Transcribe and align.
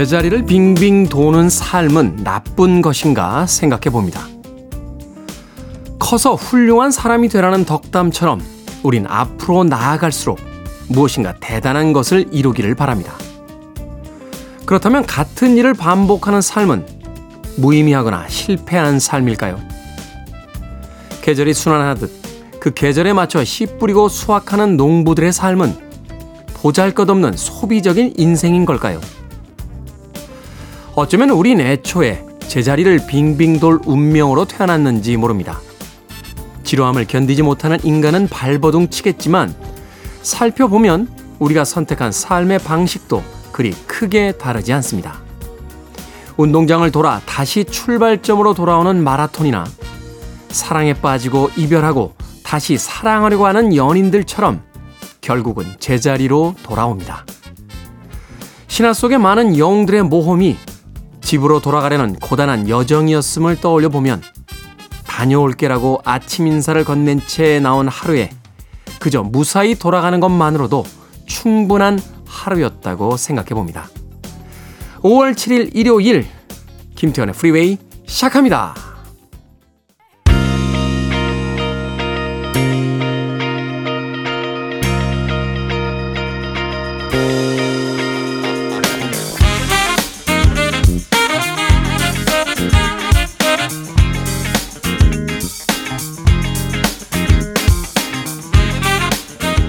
제자리를 0.00 0.46
빙빙 0.46 1.10
도는 1.10 1.50
삶은 1.50 2.24
나쁜 2.24 2.80
것인가 2.80 3.44
생각해 3.44 3.90
봅니다. 3.92 4.26
커서 5.98 6.36
훌륭한 6.36 6.90
사람이 6.90 7.28
되라는 7.28 7.66
덕담처럼 7.66 8.40
우린 8.82 9.04
앞으로 9.06 9.64
나아갈수록 9.64 10.40
무엇인가 10.88 11.34
대단한 11.38 11.92
것을 11.92 12.28
이루기를 12.32 12.74
바랍니다. 12.74 13.12
그렇다면 14.64 15.04
같은 15.04 15.58
일을 15.58 15.74
반복하는 15.74 16.40
삶은 16.40 16.86
무의미하거나 17.58 18.26
실패한 18.26 19.00
삶일까요? 19.00 19.60
계절이 21.20 21.52
순환하듯 21.52 22.10
그 22.58 22.72
계절에 22.72 23.12
맞춰 23.12 23.44
씨 23.44 23.66
뿌리고 23.66 24.08
수확하는 24.08 24.78
농부들의 24.78 25.30
삶은 25.30 25.76
보잘 26.54 26.94
것 26.94 27.10
없는 27.10 27.36
소비적인 27.36 28.14
인생인 28.16 28.64
걸까요? 28.64 28.98
어쩌면 30.96 31.30
우린 31.30 31.60
애초에 31.60 32.24
제자리를 32.40 33.06
빙빙 33.06 33.60
돌 33.60 33.78
운명으로 33.86 34.44
태어났는지 34.44 35.16
모릅니다. 35.16 35.60
지루함을 36.64 37.06
견디지 37.06 37.42
못하는 37.42 37.78
인간은 37.84 38.28
발버둥 38.28 38.90
치겠지만 38.90 39.54
살펴보면 40.22 41.08
우리가 41.38 41.64
선택한 41.64 42.12
삶의 42.12 42.58
방식도 42.60 43.22
그리 43.52 43.70
크게 43.86 44.32
다르지 44.32 44.72
않습니다. 44.74 45.20
운동장을 46.36 46.90
돌아 46.90 47.20
다시 47.24 47.64
출발점으로 47.64 48.54
돌아오는 48.54 49.02
마라톤이나 49.02 49.64
사랑에 50.48 50.94
빠지고 50.94 51.50
이별하고 51.56 52.14
다시 52.42 52.76
사랑하려고 52.78 53.46
하는 53.46 53.76
연인들처럼 53.76 54.62
결국은 55.20 55.66
제자리로 55.78 56.56
돌아옵니다. 56.62 57.24
신화 58.66 58.92
속의 58.92 59.18
많은 59.18 59.58
영웅들의 59.58 60.04
모험이 60.04 60.56
집으로 61.20 61.60
돌아가려는 61.60 62.14
고단한 62.16 62.68
여정이었음을 62.68 63.60
떠올려 63.60 63.88
보면 63.88 64.22
다녀올게라고 65.06 66.00
아침 66.04 66.46
인사를 66.46 66.82
건넨 66.84 67.20
채 67.26 67.60
나온 67.60 67.88
하루에 67.88 68.30
그저 69.00 69.22
무사히 69.22 69.74
돌아가는 69.74 70.18
것만으로도 70.18 70.84
충분한 71.26 72.00
하루였다고 72.26 73.16
생각해 73.16 73.50
봅니다. 73.50 73.88
5월 75.02 75.32
7일 75.34 75.70
일요일 75.74 76.26
김태현의 76.94 77.34
프리웨이 77.34 77.78
시작합니다. 78.06 78.89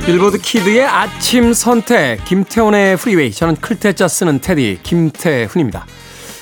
빌보드 0.05 0.39
키드의 0.39 0.83
아침 0.83 1.53
선택 1.53 2.25
김태훈의 2.25 2.97
프리웨이 2.97 3.31
저는 3.31 3.55
클테짜 3.57 4.07
쓰는 4.07 4.41
테디 4.41 4.79
김태훈입니다. 4.81 5.85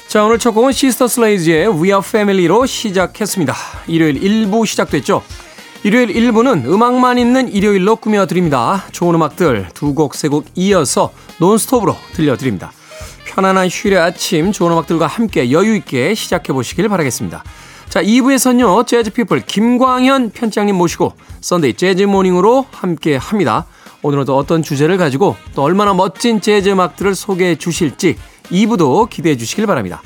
자 0.08 0.24
오늘 0.24 0.40
첫 0.40 0.54
곡은 0.54 0.72
시스터 0.72 1.10
슬레지의 1.10 1.68
We 1.68 1.90
Are 1.90 2.02
Family로 2.04 2.66
시작했습니다. 2.66 3.54
일요일 3.88 4.22
1부 4.22 4.66
시작됐죠. 4.66 5.22
일요일 5.84 6.08
1부는 6.08 6.66
음악만 6.66 7.18
있는 7.18 7.52
일요일로 7.52 7.98
꾸며드립니다. 7.98 8.86
좋은 8.94 9.14
음악들 9.16 9.68
두 9.74 9.94
곡, 9.94 10.16
세곡 10.16 10.46
이어서 10.56 11.12
논스톱으로 11.40 11.98
들려드립니다. 12.14 12.72
편안한 13.26 13.68
휴일의 13.68 14.00
아침 14.00 14.54
좋은 14.54 14.72
음악들과 14.72 15.06
함께 15.06 15.52
여유있게 15.52 16.16
시작해보시길 16.16 16.88
바라겠습니다. 16.88 17.44
자, 17.90 18.04
2부에서는요, 18.04 18.86
재즈피플 18.86 19.42
김광현 19.48 20.30
편집장님 20.30 20.76
모시고 20.76 21.14
Sunday 21.42 21.74
Jazz 21.74 22.04
Morning으로 22.04 22.68
함께 22.72 23.16
합니다. 23.16 23.66
오늘은 24.04 24.26
또 24.26 24.38
어떤 24.38 24.62
주제를 24.62 24.98
가지고 24.98 25.36
또 25.56 25.64
얼마나 25.64 25.96
멋진 25.96 26.40
재즈 26.40 26.70
음악들을 26.70 27.16
소개해 27.16 27.56
주실지 27.56 28.16
2부도 28.44 29.10
기대해 29.10 29.36
주시길 29.36 29.66
바랍니다. 29.66 30.04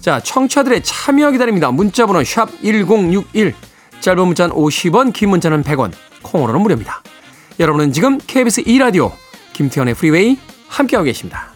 자, 0.00 0.18
청취자들의 0.20 0.82
참여 0.82 1.32
기다립니다. 1.32 1.70
문자번호 1.70 2.24
샵 2.24 2.48
1061, 2.62 3.54
짧은 4.00 4.26
문자는 4.26 4.56
50원, 4.56 5.12
긴 5.12 5.28
문자는 5.28 5.62
100원, 5.62 5.92
콩으로는 6.22 6.62
무료입니다. 6.62 7.02
여러분은 7.60 7.92
지금 7.92 8.18
KBS 8.18 8.62
2라디오 8.62 9.12
김태훈의 9.52 9.94
프리웨이 9.94 10.38
함께하고 10.68 11.04
계십니다. 11.04 11.55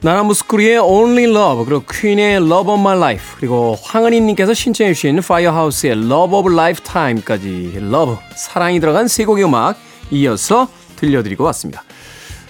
나나무스쿠리의 0.00 0.78
Only 0.78 1.24
Love 1.24 1.64
그리고 1.64 1.82
퀸의 1.90 2.36
Love 2.36 2.72
of 2.72 2.80
My 2.80 2.96
Life 2.96 3.36
그리고 3.36 3.76
황은희님께서 3.82 4.54
신청해 4.54 4.94
주신 4.94 5.18
Firehouse의 5.18 5.94
Love 5.94 6.38
of 6.38 6.52
Lifetime까지 6.52 7.72
Love 7.76 8.16
사랑이 8.36 8.78
들어간 8.78 9.08
세 9.08 9.24
곡의 9.24 9.44
음악 9.44 9.76
이어서 10.10 10.68
들려드리고 10.96 11.42
왔습니다. 11.44 11.82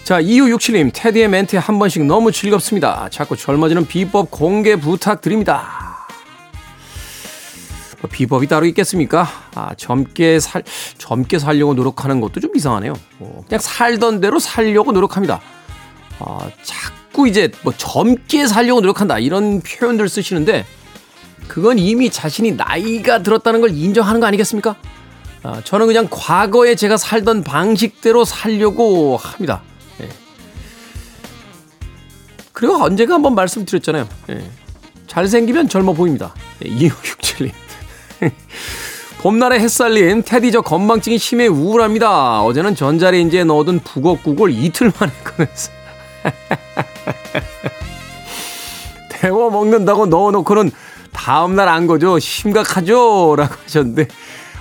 자 0.05 0.21
2567님 0.21 0.91
테디의 0.93 1.29
멘트 1.29 1.57
한 1.57 1.79
번씩 1.79 2.05
너무 2.05 2.33
즐겁습니다. 2.33 3.09
자꾸 3.11 3.37
젊어지는 3.37 3.87
비법 3.87 4.31
공개 4.31 4.77
부탁드립니다. 4.77 6.07
뭐 8.01 8.11
비법이 8.11 8.47
따로 8.47 8.65
있겠습니까? 8.67 9.27
아, 9.55 9.75
젊게 9.77 10.39
살, 10.39 10.63
젊게 10.99 11.39
살려고 11.39 11.75
노력하는 11.75 12.21
것도 12.21 12.41
좀 12.41 12.55
이상하네요. 12.55 12.93
어, 13.19 13.43
그냥 13.49 13.61
살던 13.61 14.21
대로 14.21 14.39
살려고 14.39 14.93
노력합니다. 14.93 15.41
아, 16.21 16.39
자꾸 17.09 17.29
이제 17.29 17.51
뭐 17.63 17.73
젊게 17.77 18.47
살려고 18.47 18.81
노력한다. 18.81 19.19
이런 19.19 19.61
표현들 19.61 20.09
쓰시는데, 20.09 20.65
그건 21.47 21.79
이미 21.79 22.11
자신이 22.11 22.53
나이가 22.53 23.23
들었다는 23.23 23.61
걸 23.61 23.71
인정하는 23.71 24.21
거 24.21 24.27
아니겠습니까? 24.27 24.77
아, 25.43 25.61
저는 25.65 25.87
그냥 25.87 26.09
과거에 26.11 26.75
제가 26.75 26.97
살던 26.97 27.45
방식대로 27.45 28.25
살려고 28.25 29.17
합니다. 29.17 29.63
예. 30.01 30.09
그리고 32.53 32.77
언제가 32.77 33.15
한번 33.15 33.35
말씀드렸잖아요. 33.35 34.09
예. 34.31 34.51
잘생기면 35.07 35.69
젊어 35.69 35.95
보입니다. 35.95 36.35
예, 36.65 36.69
2567님. 36.69 37.53
봄날의 39.23 39.61
햇살린 39.61 40.23
테디 40.23 40.53
저 40.53 40.61
건망증이 40.61 41.19
심해 41.19 41.47
우울합니다. 41.47 42.43
어제는 42.43 42.75
전자레인지에 42.77 43.45
넣어둔 43.45 43.81
북어국을 43.81 44.51
이틀 44.53 44.93
만에 45.01 45.13
꺼냈어. 45.25 45.73
데워 49.11 49.51
먹는다고 49.51 50.07
넣어놓고는 50.07 50.71
다음날 51.13 51.69
안 51.69 51.87
거죠. 51.87 52.19
심각하죠? 52.19 53.35
라고 53.37 53.55
하셨는데. 53.65 54.09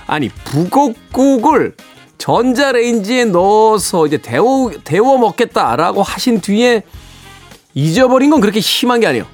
아니, 0.06 0.28
북어국을 0.28 1.74
전자레인지에 2.18 3.26
넣어서 3.26 4.06
이제 4.06 4.18
데워, 4.18 4.70
데워 4.84 5.18
먹겠다라고 5.18 6.02
하신 6.02 6.40
뒤에 6.40 6.82
잊어버린 7.74 8.30
건 8.30 8.40
그렇게 8.40 8.60
심한 8.60 9.00
게 9.00 9.06
아니에요. 9.06 9.24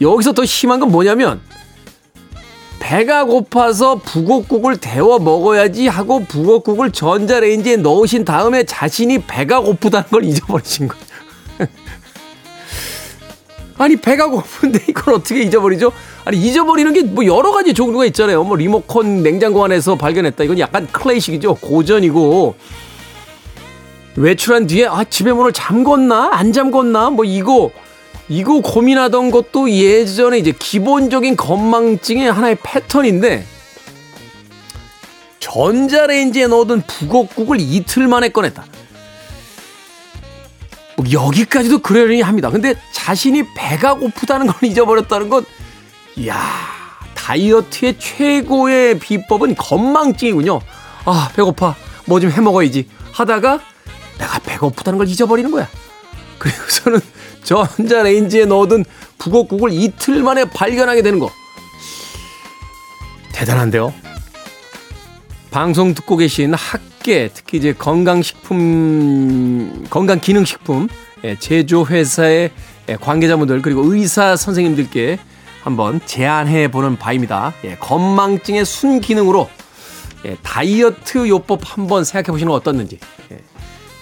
여기서 0.00 0.32
더 0.32 0.44
심한 0.44 0.78
건 0.78 0.92
뭐냐면 0.92 1.40
배가 2.78 3.24
고파서 3.24 3.96
북어국을 3.96 4.78
데워 4.78 5.18
먹어야지 5.18 5.88
하고 5.88 6.24
북어국을 6.24 6.92
전자레인지에 6.92 7.78
넣으신 7.78 8.24
다음에 8.24 8.64
자신이 8.64 9.24
배가 9.26 9.60
고프다는 9.60 10.08
걸 10.08 10.24
잊어버리신 10.24 10.88
거예요. 10.88 11.07
아니 13.78 13.96
배가 13.96 14.26
고픈데 14.28 14.84
이걸 14.88 15.14
어떻게 15.14 15.42
잊어버리죠? 15.42 15.92
아니 16.24 16.36
잊어버리는 16.38 16.92
게 16.92 17.02
뭐 17.02 17.24
여러 17.24 17.52
가지 17.52 17.72
종류가 17.74 18.04
있잖아요. 18.06 18.44
뭐 18.44 18.56
리모컨 18.56 19.22
냉장고 19.22 19.64
안에서 19.64 19.94
발견했다. 19.96 20.44
이건 20.44 20.58
약간 20.58 20.86
클래식이죠. 20.90 21.54
고전이고 21.56 22.54
외출한 24.16 24.66
뒤에 24.66 24.86
아 24.86 25.04
집에 25.04 25.32
문을 25.32 25.52
잠궜나 25.52 26.30
안 26.32 26.52
잠궜나 26.52 27.10
뭐 27.12 27.24
이거 27.24 27.70
이거 28.28 28.60
고민하던 28.60 29.30
것도 29.30 29.70
예전에 29.70 30.38
이제 30.38 30.52
기본적인 30.58 31.36
건망증의 31.36 32.30
하나의 32.30 32.58
패턴인데 32.62 33.46
전자레인지에 35.40 36.48
넣어둔 36.48 36.82
북어국을 36.86 37.58
이틀 37.60 38.06
만에 38.08 38.28
꺼냈다. 38.28 38.64
뭐 40.98 41.06
여기까지도 41.10 41.78
그러려니 41.78 42.22
합니다. 42.22 42.50
근데 42.50 42.74
자신이 42.92 43.44
배가 43.54 43.94
고프다는 43.94 44.48
걸 44.48 44.56
잊어버렸다는 44.68 45.28
건, 45.28 45.44
이야, 46.16 46.36
다이어트의 47.14 47.98
최고의 48.00 48.98
비법은 48.98 49.54
건망증이군요. 49.54 50.60
아, 51.04 51.30
배고파. 51.36 51.76
뭐 52.06 52.18
좀 52.20 52.30
해 52.32 52.40
먹어야지. 52.40 52.88
하다가 53.12 53.60
내가 54.18 54.38
배고프다는 54.40 54.98
걸 54.98 55.06
잊어버리는 55.08 55.48
거야. 55.50 55.68
그리고서는 56.38 57.00
전자레인지에 57.44 58.46
넣어둔 58.46 58.84
북엇국을 59.18 59.72
이틀 59.72 60.22
만에 60.22 60.44
발견하게 60.46 61.02
되는 61.02 61.18
거. 61.20 61.30
대단한데요. 63.32 63.94
방송 65.52 65.94
듣고 65.94 66.16
계신 66.16 66.54
학 66.54 66.80
계, 67.08 67.30
특히 67.32 67.56
이제 67.56 67.72
건강식품, 67.72 68.52
건강기능식품 69.88 70.88
예, 71.24 71.38
제조회사의 71.38 72.50
예, 72.90 72.96
관계자분들 72.96 73.62
그리고 73.62 73.80
의사 73.94 74.36
선생님들께 74.36 75.18
한번 75.62 76.02
제안해 76.04 76.70
보는 76.70 76.98
바입니다. 76.98 77.54
예, 77.64 77.76
건망증의 77.76 78.66
순기능으로 78.66 79.48
다이어트 80.42 81.26
요법 81.26 81.62
한번 81.64 82.04
생각해 82.04 82.30
보시는 82.30 82.50
건 82.50 82.60
어떻는지. 82.60 82.98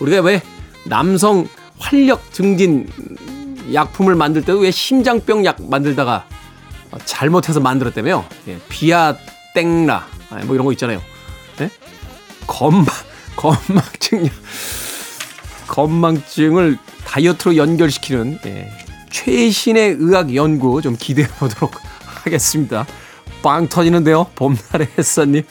우리가 0.00 0.22
왜 0.22 0.42
남성 0.84 1.46
활력 1.78 2.32
증진 2.32 2.88
약품을 3.72 4.16
만들 4.16 4.42
때도 4.42 4.58
왜 4.58 4.72
심장병 4.72 5.44
약 5.44 5.58
만들다가 5.62 6.26
잘못해서 7.04 7.60
만들었다며요. 7.60 8.24
비아 8.68 9.14
땡라 9.54 10.08
뭐 10.46 10.56
이런 10.56 10.64
거 10.66 10.72
있잖아요. 10.72 11.00
네? 12.46 12.52
건망, 12.54 12.86
건망증, 13.36 14.28
건망증을 15.68 16.78
다이어트로 17.04 17.56
연결시키는 17.56 18.38
예, 18.46 18.70
최신의 19.10 19.96
의학 19.98 20.34
연구 20.34 20.82
좀 20.82 20.96
기대해 20.98 21.28
보도록 21.38 21.74
하겠습니다. 22.24 22.86
빵 23.42 23.68
터지는데요. 23.68 24.26
봄날의 24.34 24.88
햇살님. 24.98 25.42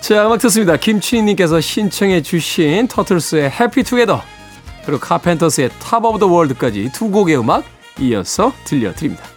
자, 0.00 0.26
음악 0.26 0.40
듣습니다. 0.40 0.76
김춘희님께서 0.76 1.60
신청해 1.60 2.22
주신 2.22 2.88
터틀스의 2.88 3.50
Happy 3.50 3.82
Together 3.82 4.22
그리고 4.84 5.00
카펜터스의 5.00 5.70
Top 5.78 6.04
of 6.04 6.18
the 6.18 6.26
World까지 6.26 6.90
두 6.92 7.10
곡의 7.10 7.38
음악 7.38 7.64
이어서 8.00 8.52
들려드립니다. 8.64 9.33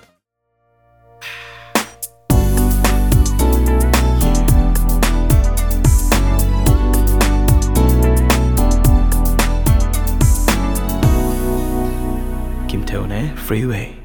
Freeway. 12.89 13.95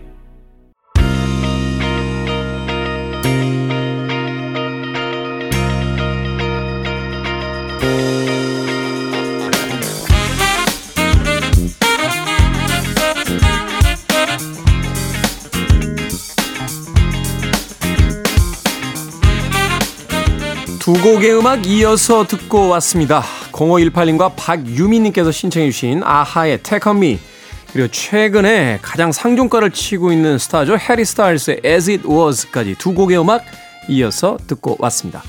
두 20.79 20.93
곡의 20.95 21.39
음악 21.39 21.67
이어서 21.67 22.27
듣고 22.27 22.69
왔습니다. 22.71 23.23
0518님과 23.53 24.33
박유미님께서 24.37 25.31
신청해주신 25.31 26.03
아하의 26.03 26.63
Take 26.63 26.91
On 26.91 26.97
Me 26.97 27.32
그리고 27.73 27.89
최근에 27.89 28.81
가장 28.83 29.13
상종가를 29.13 29.71
치고 29.71 30.13
있는 30.13 30.39
스타죠. 30.39 30.77
해리 30.77 31.05
스타일스의 31.05 31.61
As 31.65 31.91
It 31.91 32.07
Was까지 32.07 32.77
두 32.79 32.93
곡의 32.95 33.19
음악 33.19 33.43
이어서 33.89 34.37
듣고 34.47 34.77
왔습니다. 34.79 35.23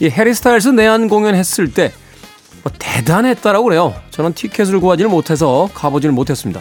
이 0.00 0.08
해리 0.10 0.34
스타일스 0.34 0.68
내한 0.70 1.08
공연했을 1.08 1.72
때 1.72 1.92
뭐 2.66 2.72
대단했다라고 2.80 3.62
그래요. 3.64 3.94
저는 4.10 4.32
티켓을 4.32 4.80
구하지를 4.80 5.08
못해서 5.08 5.68
가보지를 5.72 6.12
못했습니다. 6.12 6.60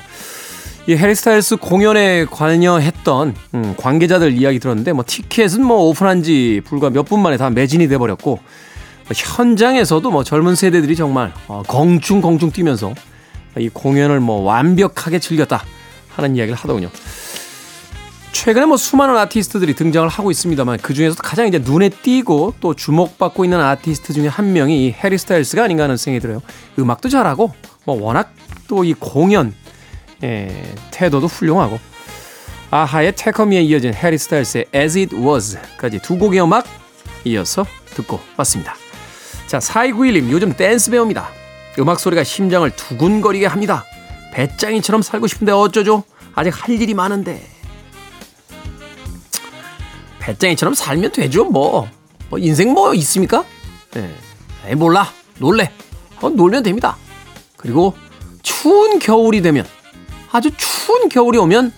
이 0.86 0.96
해리 0.96 1.16
스타일스 1.16 1.56
공연에 1.56 2.26
관여했던 2.26 3.36
음, 3.56 3.74
관계자들 3.76 4.34
이야기 4.38 4.60
들었는데 4.60 4.94
뭐 4.94 5.04
티켓은 5.08 5.66
뭐 5.66 5.90
오픈한 5.90 6.22
지 6.22 6.62
불과 6.64 6.92
몇 6.92 7.06
분 7.06 7.22
만에 7.24 7.38
다 7.38 7.50
매진이 7.50 7.88
돼 7.88 7.98
버렸고 7.98 8.36
뭐 8.36 9.12
현장에서도 9.16 10.12
뭐 10.12 10.24
젊은 10.24 10.54
세대들이 10.54 10.96
정말 10.96 11.34
어, 11.48 11.64
공중공중 11.68 12.52
뛰면서 12.52 12.94
이 13.58 13.70
공연을 13.70 14.20
뭐 14.20 14.42
완벽하게 14.42 15.20
즐겼다 15.20 15.64
하는 16.16 16.36
이야기를 16.36 16.58
하더군요. 16.58 16.90
최근에 18.32 18.66
뭐 18.66 18.76
수많은 18.76 19.16
아티스트들이 19.18 19.76
등장을 19.76 20.08
하고 20.10 20.30
있습니다만 20.30 20.80
그 20.82 20.94
중에서도 20.94 21.22
가장 21.24 21.48
이제 21.48 21.58
눈에 21.60 21.90
띄고 21.90 22.56
또 22.60 22.74
주목받고 22.74 23.46
있는 23.46 23.62
아티스트 23.62 24.12
중에 24.14 24.28
한 24.28 24.52
명이 24.52 24.86
이 24.86 24.92
해리 24.92 25.18
스타일스가 25.18 25.64
아닌가 25.64 25.84
하는 25.84 25.96
생각이 25.96 26.22
들어요. 26.22 26.42
음악도 26.78 27.08
잘하고 27.10 27.54
뭐 27.86 28.02
워낙 28.02 28.34
또 28.68 28.84
이 28.84 28.94
공연 28.94 29.54
예, 30.24 30.74
태도도 30.92 31.28
훌륭하고 31.28 31.80
아하의 32.72 33.16
테커미에 33.16 33.62
이어진 33.62 33.94
해리 33.94 34.18
스타일스의 34.18 34.66
As 34.76 34.98
It 34.98 35.16
Was까지 35.16 36.00
두 36.00 36.18
곡의 36.18 36.42
음악 36.42 36.66
이어서 37.24 37.66
듣고 37.96 38.20
왔습니다. 38.38 38.76
자, 39.48 39.60
4291님 39.60 40.32
요즘 40.32 40.54
댄스 40.54 40.92
배웁니다. 40.92 41.30
음악 41.80 42.00
소리가 42.00 42.24
심장을 42.24 42.70
두근거리게 42.72 43.46
합니다. 43.46 43.84
배짱이처럼 44.34 45.02
살고 45.02 45.28
싶은데 45.28 45.52
어쩌죠? 45.52 46.04
아직 46.34 46.50
할 46.52 46.82
일이 46.82 46.94
많은데. 46.94 47.48
배짱이처럼 50.20 50.74
살면 50.74 51.12
되죠, 51.12 51.46
뭐. 51.46 51.88
뭐 52.30 52.40
인생 52.40 52.74
뭐 52.74 52.94
있습니까? 52.96 53.46
예. 53.96 54.10
에이, 54.68 54.76
몰라. 54.76 55.08
놀래. 55.38 55.72
어, 56.22 56.30
놀면 56.30 56.64
됩니다. 56.64 56.98
그리고 57.58 57.94
추운 58.42 59.00
겨울이 59.00 59.42
되면, 59.42 59.66
아주 60.32 60.50
추운 60.58 61.10
겨울이 61.10 61.38
오면 61.38 61.72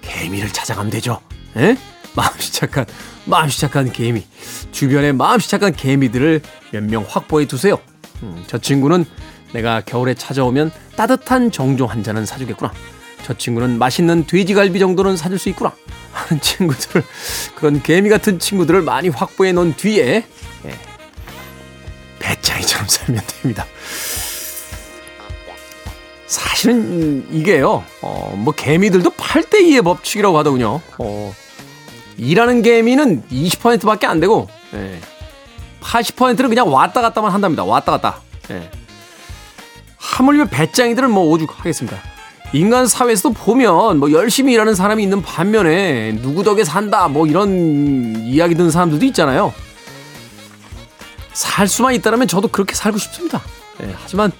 개미를 0.00 0.50
찾아가면 0.52 0.90
되죠. 0.90 1.20
예? 1.56 1.76
마음씨 2.14 2.52
착한, 2.52 2.86
마음씨 3.26 3.60
착한 3.60 3.92
개미. 3.92 4.24
주변에 4.72 5.12
마음씨 5.12 5.48
착한 5.50 5.72
개미들을 5.74 6.40
몇 6.72 6.82
명 6.84 7.04
확보해 7.08 7.46
두세요. 7.46 7.78
음, 8.22 8.42
저 8.46 8.58
친구는 8.58 9.04
내가 9.52 9.80
겨울에 9.80 10.14
찾아오면 10.14 10.72
따뜻한 10.96 11.50
정종 11.50 11.90
한 11.90 12.02
잔은 12.02 12.26
사주겠구나. 12.26 12.72
저 13.24 13.34
친구는 13.34 13.78
맛있는 13.78 14.26
돼지갈비 14.26 14.78
정도는 14.78 15.16
사줄 15.16 15.38
수 15.38 15.48
있구나. 15.48 15.72
하는 16.12 16.40
친구들을, 16.42 17.04
그런 17.54 17.82
개미 17.82 18.08
같은 18.08 18.38
친구들을 18.38 18.82
많이 18.82 19.08
확보해 19.08 19.52
놓은 19.52 19.74
뒤에, 19.76 20.24
예, 20.64 20.78
배짱이처럼 22.18 22.88
살면 22.88 23.22
됩니다. 23.26 23.64
사실은 26.26 27.26
이게요, 27.30 27.84
어, 28.00 28.34
뭐 28.36 28.54
개미들도 28.54 29.10
8대2의 29.10 29.84
법칙이라고 29.84 30.38
하더군요. 30.38 30.80
어, 30.98 31.34
일하는 32.16 32.62
개미는 32.62 33.22
20%밖에 33.30 34.06
안 34.06 34.20
되고, 34.20 34.48
예, 34.74 34.98
80%는 35.80 36.48
그냥 36.48 36.72
왔다 36.72 37.00
갔다만 37.00 37.32
한답니다. 37.32 37.64
왔다 37.64 37.92
갔다. 37.92 38.20
예. 38.50 38.70
하물며 40.12 40.46
배짱이들은 40.46 41.10
뭐 41.10 41.24
오죽하겠습니다. 41.30 41.96
인간 42.52 42.86
사회에서도 42.86 43.32
보면 43.32 43.98
뭐 43.98 44.12
열심히 44.12 44.52
일하는 44.52 44.74
사람이 44.74 45.02
있는 45.02 45.22
반면에 45.22 46.18
누구 46.20 46.44
덕에 46.44 46.64
산다 46.64 47.08
뭐 47.08 47.26
이런 47.26 48.14
이야기 48.18 48.54
듣는 48.54 48.70
사람들도 48.70 49.04
있잖아요. 49.06 49.54
살 51.32 51.66
수만 51.66 51.94
있다면 51.94 52.28
저도 52.28 52.48
그렇게 52.48 52.74
살고 52.74 52.98
싶습니다. 52.98 53.40
예, 53.82 53.94
하지만 53.96 54.30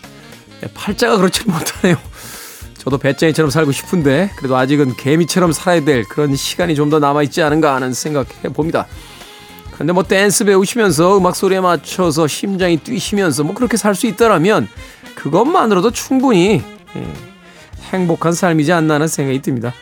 팔자가 0.74 1.16
그렇지 1.16 1.48
못하네요. 1.48 1.96
저도 2.76 2.98
배짱이처럼 2.98 3.50
살고 3.50 3.72
싶은데 3.72 4.30
그래도 4.36 4.56
아직은 4.56 4.96
개미처럼 4.96 5.52
살아야 5.52 5.82
될 5.84 6.04
그런 6.04 6.36
시간이 6.36 6.74
좀 6.74 6.90
더 6.90 6.98
남아있지 6.98 7.40
않은가 7.42 7.74
하는 7.74 7.94
생각해 7.94 8.52
봅니다. 8.52 8.86
그런데 9.72 9.92
뭐 9.92 10.02
댄스 10.02 10.44
배우시면서 10.44 11.18
음악 11.18 11.34
소리에 11.34 11.60
맞춰서 11.60 12.26
심장이 12.26 12.76
뛰시면서 12.76 13.42
뭐 13.44 13.54
그렇게 13.54 13.76
살 13.76 13.94
수 13.94 14.06
있다라면 14.06 14.68
그것만으로도 15.14 15.90
충분히 15.90 16.62
예, 16.96 17.06
행복한 17.92 18.32
삶이지 18.32 18.72
않나 18.72 18.94
하는 18.94 19.08
생각이 19.08 19.40
듭니다. 19.42 19.72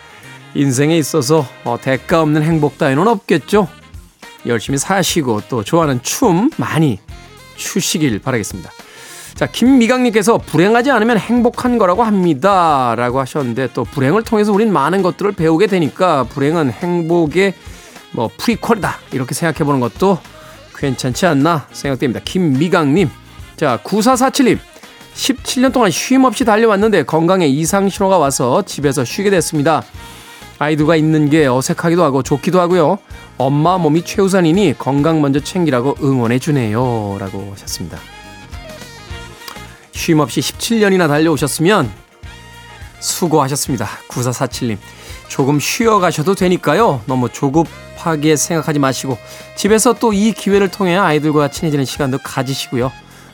인생에 0.54 0.96
있어서 0.98 1.46
어, 1.64 1.78
대가 1.80 2.22
없는 2.22 2.42
행복 2.42 2.78
따위는 2.78 3.06
없겠죠. 3.06 3.68
열심히 4.46 4.78
사시고 4.78 5.42
또 5.48 5.62
좋아하는 5.62 6.02
춤 6.02 6.50
많이 6.56 6.98
추시길 7.56 8.18
바라겠습니다. 8.20 8.70
자, 9.34 9.46
김미강님께서 9.46 10.38
불행하지 10.38 10.90
않으면 10.90 11.18
행복한 11.18 11.78
거라고 11.78 12.02
합니다. 12.02 12.94
라고 12.96 13.20
하셨는데 13.20 13.68
또 13.74 13.84
불행을 13.84 14.22
통해서 14.22 14.52
우린 14.52 14.72
많은 14.72 15.02
것들을 15.02 15.32
배우게 15.32 15.66
되니까 15.66 16.24
불행은 16.24 16.72
행복의 16.72 17.54
뭐 18.12 18.30
프리퀄이다. 18.36 18.98
이렇게 19.12 19.34
생각해 19.34 19.64
보는 19.64 19.80
것도 19.80 20.18
괜찮지 20.76 21.26
않나 21.26 21.66
생각됩니다. 21.72 22.20
김미강님. 22.24 23.10
자, 23.56 23.78
9447님. 23.84 24.58
17년 25.14 25.72
동안 25.72 25.90
쉼 25.90 26.24
없이 26.24 26.44
달려왔는데 26.44 27.02
건강에 27.02 27.46
이상 27.46 27.88
신호가 27.88 28.18
와서 28.18 28.62
집에서 28.62 29.04
쉬게 29.04 29.30
됐습니다. 29.30 29.82
아이두가 30.58 30.96
있는 30.96 31.28
게 31.30 31.46
어색하기도 31.46 32.02
하고 32.02 32.22
좋기도 32.22 32.60
하고요. 32.60 32.98
엄마 33.38 33.78
몸이 33.78 34.04
최우선이니 34.04 34.74
건강 34.78 35.20
먼저 35.20 35.40
챙기라고 35.40 35.96
응원해 36.02 36.38
주네요. 36.38 37.16
라고 37.18 37.50
하셨습니다. 37.52 37.98
쉼 39.92 40.18
없이 40.20 40.40
17년이나 40.40 41.08
달려오셨으면 41.08 41.90
수고하셨습니다. 43.00 43.88
9447님. 44.08 44.78
조금 45.28 45.60
쉬어 45.60 45.98
가셔도 45.98 46.34
되니까요. 46.34 47.02
너무 47.06 47.28
조급 47.28 47.66
하게 48.06 48.36
생각하지 48.36 48.78
마시고 48.78 49.18
집에서 49.56 49.92
또 49.94 50.12
이 50.12 50.32
기회를 50.32 50.70
통해 50.70 50.96
아이들과 50.96 51.48
친해지는 51.48 51.84
시간도 51.84 52.18
가지시고요. 52.18 52.92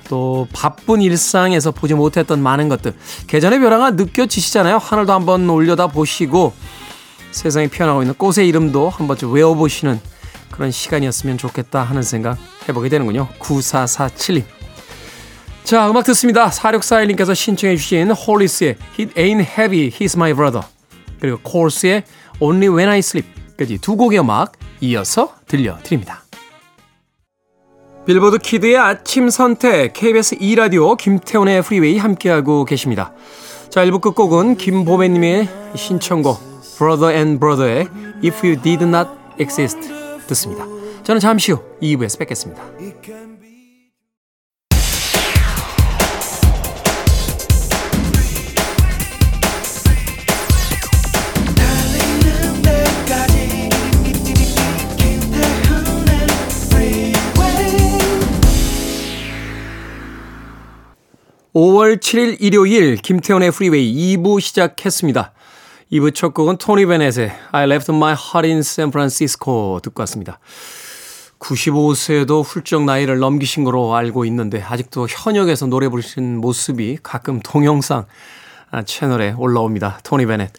또 0.09 0.47
바쁜 0.53 1.03
일상에서 1.03 1.73
보지 1.73 1.95
못했던 1.95 2.41
많은 2.43 2.69
것들 2.69 2.95
계절의 3.27 3.59
변화가 3.61 3.93
느껴지시잖아요. 3.93 4.79
하늘도 4.79 5.13
한번 5.13 5.49
올려다 5.51 5.89
보시고 5.89 6.53
세상에 7.33 7.67
피어나고 7.67 8.03
있는 8.03 8.15
꽃의 8.15 8.47
이름도 8.49 8.89
한 8.89 9.09
번쯤 9.09 9.33
외워보시는 9.33 10.01
그런 10.51 10.71
시간이었으면 10.71 11.39
좋겠다 11.39 11.83
하는 11.83 12.03
생각 12.03 12.39
해보게 12.69 12.89
되는군요. 12.89 13.29
9447님. 13.41 14.45
자, 15.65 15.91
음악 15.91 16.05
듣습니다. 16.05 16.49
4641님께서 16.49 17.35
신청해 17.35 17.77
주신 17.77 18.11
홀리스의 18.13 18.77
He 18.99 19.15
Ain't 19.15 19.41
Heavy, 19.41 19.91
He's 19.91 20.15
My 20.15 20.33
Brother 20.33 20.67
그리고 21.21 21.39
코어스의 21.43 22.05
Only 22.39 22.69
When 22.69 22.89
I 22.89 22.99
Sleep 22.99 23.29
까지 23.57 23.79
두 23.79 23.97
곡의 23.97 24.21
음악 24.21 24.53
이어서 24.81 25.35
들려드립니다. 25.47 26.23
빌보드 28.07 28.39
키드의 28.39 28.77
아침 28.77 29.31
선택 29.31 29.93
KBS 29.93 30.37
2라디오 30.37 30.97
김태훈의 30.97 31.63
프리웨이 31.63 31.99
함께하고 31.99 32.65
계십니다. 32.65 33.13
자, 33.69 33.85
1부 33.85 34.01
끝곡은 34.01 34.57
김보배님의 34.57 35.49
신청곡 35.75 36.39
Brother 36.79 37.15
and 37.15 37.41
Brother의 37.41 37.89
If 38.25 38.47
You 38.47 38.61
Did 38.63 38.85
Not 38.85 39.11
Exist 39.41 39.81
듣습니다. 40.29 40.65
저는 41.03 41.21
잠시 41.21 41.53
후 41.53 41.61
2부에서 41.83 42.19
뵙겠습니다. 42.19 42.63
5월 61.57 62.01
7일 62.01 62.37
일요일 62.39 62.97
김태훈의 62.97 63.51
프리웨이 63.51 64.19
2부 64.19 64.43
시작했습니다. 64.43 65.33
2부 65.91 66.15
첫 66.15 66.35
곡은 66.35 66.59
토니 66.59 66.85
베넷의 66.85 67.33
I 67.51 67.65
left 67.65 67.91
my 67.93 68.13
heart 68.13 68.47
in 68.47 68.59
San 68.59 68.91
Francisco 68.91 69.81
듣고 69.83 70.03
왔습니다. 70.03 70.39
95세도 71.39 72.45
훌쩍 72.45 72.85
나이를 72.85 73.21
넘기신 73.21 73.65
거로 73.65 73.95
알고 73.95 74.27
있는데 74.27 74.61
아직도 74.61 75.07
현역에서 75.09 75.65
노래 75.65 75.89
부르시는 75.89 76.43
모습이 76.43 76.99
가끔 77.03 77.41
동영상 77.41 78.05
아, 78.71 78.83
채널에 78.83 79.33
올라옵니다. 79.39 80.01
토니 80.03 80.27
베넷. 80.27 80.53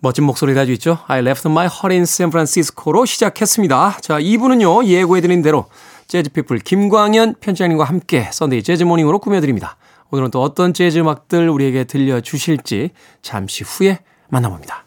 멋진 0.00 0.24
목소리 0.24 0.52
가지고 0.52 0.74
있죠. 0.74 0.98
I 1.06 1.20
left 1.20 1.48
my 1.48 1.66
heart 1.66 1.94
in 1.94 2.02
San 2.02 2.28
Francisco로 2.28 3.06
시작했습니다. 3.06 3.96
자, 4.02 4.20
2부는요, 4.20 4.84
예고해드린 4.84 5.40
대로 5.40 5.68
재즈피플 6.10 6.58
김광현 6.58 7.36
편집장님과 7.40 7.84
함께 7.84 8.28
썬데이 8.32 8.64
재즈모닝으로 8.64 9.20
꾸며드립니다. 9.20 9.76
오늘은 10.10 10.32
또 10.32 10.42
어떤 10.42 10.74
재즈 10.74 10.98
음악들 10.98 11.48
우리에게 11.48 11.84
들려주실지 11.84 12.90
잠시 13.22 13.62
후에 13.62 14.00
만나봅니다. 14.28 14.84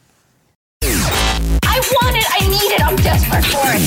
I 0.84 1.80
want 1.80 2.18
it, 2.18 2.28
I 2.30 2.46
need 2.46 2.74
it, 2.74 2.84
I'm 2.84 2.98
desperate 3.02 3.48
for 3.48 3.72
it. 3.72 3.84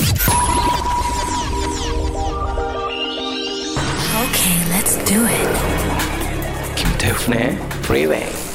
Okay, 4.25 4.57
let's 4.73 4.97
do 5.05 5.26
it. 5.26 5.47
김태훈의 6.75 7.59
Freeway. 7.85 8.46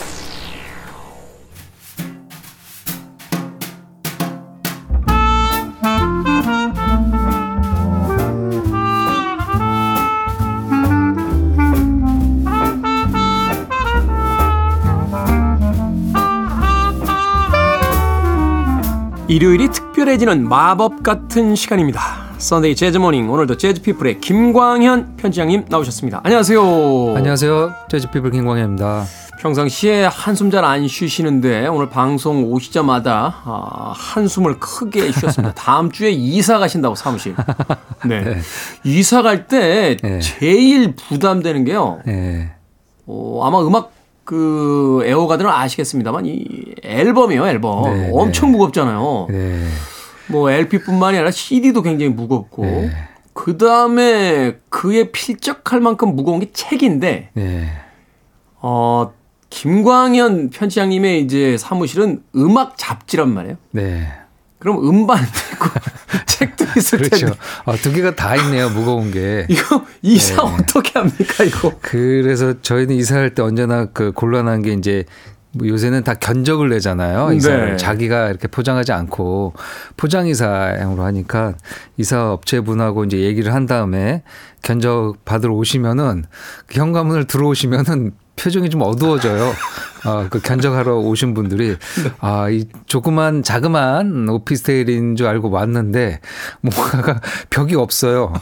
일요일이 19.31 19.69
특별해지는 19.69 20.49
마법 20.49 21.03
같은 21.03 21.55
시간입니다. 21.55 22.01
Sunday 22.37 22.75
Jazz 22.75 22.97
Morning 22.97 23.31
오늘도 23.31 23.55
재즈 23.55 23.81
피플의 23.81 24.19
김광현 24.19 25.15
편집장님 25.15 25.67
나오셨습니다. 25.69 26.19
안녕하세요. 26.25 26.61
안녕하세요. 27.15 27.73
재즈 27.89 28.11
피플 28.11 28.31
김광현입니다. 28.31 29.05
평상시에 29.39 30.03
한숨 30.03 30.51
잘 30.51 30.65
안 30.65 30.85
쉬시는데 30.85 31.67
오늘 31.67 31.89
방송 31.89 32.43
오시자마자 32.51 33.33
아, 33.45 33.93
한숨을 33.95 34.59
크게 34.59 35.13
쉬었습니다. 35.13 35.53
다음 35.55 35.91
주에 35.93 36.09
이사 36.11 36.59
가신다고 36.59 36.95
사무실. 36.95 37.33
네. 38.05 38.21
네. 38.25 38.37
이사 38.83 39.21
갈때 39.21 39.95
네. 39.95 40.19
제일 40.19 40.93
부담되는 40.93 41.63
게요. 41.63 42.01
네. 42.05 42.51
어, 43.07 43.41
아마 43.45 43.61
음악 43.61 43.93
그 44.31 45.03
애호가들은 45.03 45.51
아시겠습니다만 45.51 46.25
이 46.25 46.45
앨범이에요, 46.83 47.47
앨범. 47.47 47.83
네, 47.83 48.03
네. 48.03 48.11
엄청 48.13 48.53
무겁잖아요. 48.53 49.27
네. 49.29 49.67
뭐 50.27 50.49
LP뿐만이 50.49 51.17
아니라 51.17 51.31
CD도 51.31 51.81
굉장히 51.81 52.13
무겁고 52.13 52.63
네. 52.63 52.91
그 53.33 53.57
다음에 53.57 54.55
그에 54.69 55.11
필적할 55.11 55.81
만큼 55.81 56.15
무거운 56.15 56.39
게 56.39 56.49
책인데 56.53 57.31
네. 57.33 57.71
어 58.61 59.11
김광현 59.49 60.51
편지장님의 60.51 61.23
이제 61.23 61.57
사무실은 61.57 62.23
음악 62.33 62.77
잡지란 62.77 63.33
말이에요. 63.33 63.57
네. 63.71 64.07
그럼 64.59 64.87
음반도 64.87 65.27
있고 65.51 65.67
책도 66.25 66.50
있을 66.77 66.99
그렇죠. 66.99 67.25
텐데. 67.27 67.39
아, 67.65 67.75
두 67.75 67.91
개가 67.91 68.15
다 68.15 68.35
있네요. 68.37 68.69
무거운 68.69 69.11
게. 69.11 69.45
이거 69.49 69.85
이사 70.01 70.43
네. 70.43 70.55
어떻게 70.59 70.99
합니까 70.99 71.43
이거? 71.43 71.73
그래서 71.81 72.61
저희는 72.61 72.95
이사할 72.95 73.33
때 73.33 73.41
언제나 73.41 73.85
그 73.85 74.11
곤란한 74.11 74.61
게 74.61 74.73
이제 74.73 75.05
뭐 75.53 75.67
요새는 75.67 76.03
다 76.03 76.13
견적을 76.13 76.69
내잖아요. 76.69 77.33
이사를 77.33 77.71
네. 77.71 77.77
자기가 77.77 78.29
이렇게 78.29 78.47
포장하지 78.47 78.93
않고 78.93 79.53
포장 79.97 80.27
이사형으로 80.27 81.03
하니까 81.03 81.55
이사 81.97 82.31
업체분하고 82.31 83.03
이제 83.03 83.19
얘기를 83.19 83.53
한 83.53 83.65
다음에 83.65 84.23
견적 84.63 85.15
받으러 85.25 85.53
오시면은 85.53 86.23
그 86.67 86.79
현관문을 86.79 87.25
들어오시면은 87.25 88.13
표정이 88.41 88.69
좀 88.69 88.81
어두워져요. 88.81 89.53
어, 90.05 90.25
그 90.31 90.39
견적하러 90.41 90.97
오신 90.97 91.33
분들이 91.33 91.75
아, 92.19 92.49
이 92.49 92.65
조그만 92.87 93.43
자그만 93.43 94.27
오피스텔인 94.29 95.15
줄 95.15 95.27
알고 95.27 95.49
왔는데 95.51 96.19
뭔가가 96.61 97.19
벽이 97.51 97.75
없어요. 97.75 98.33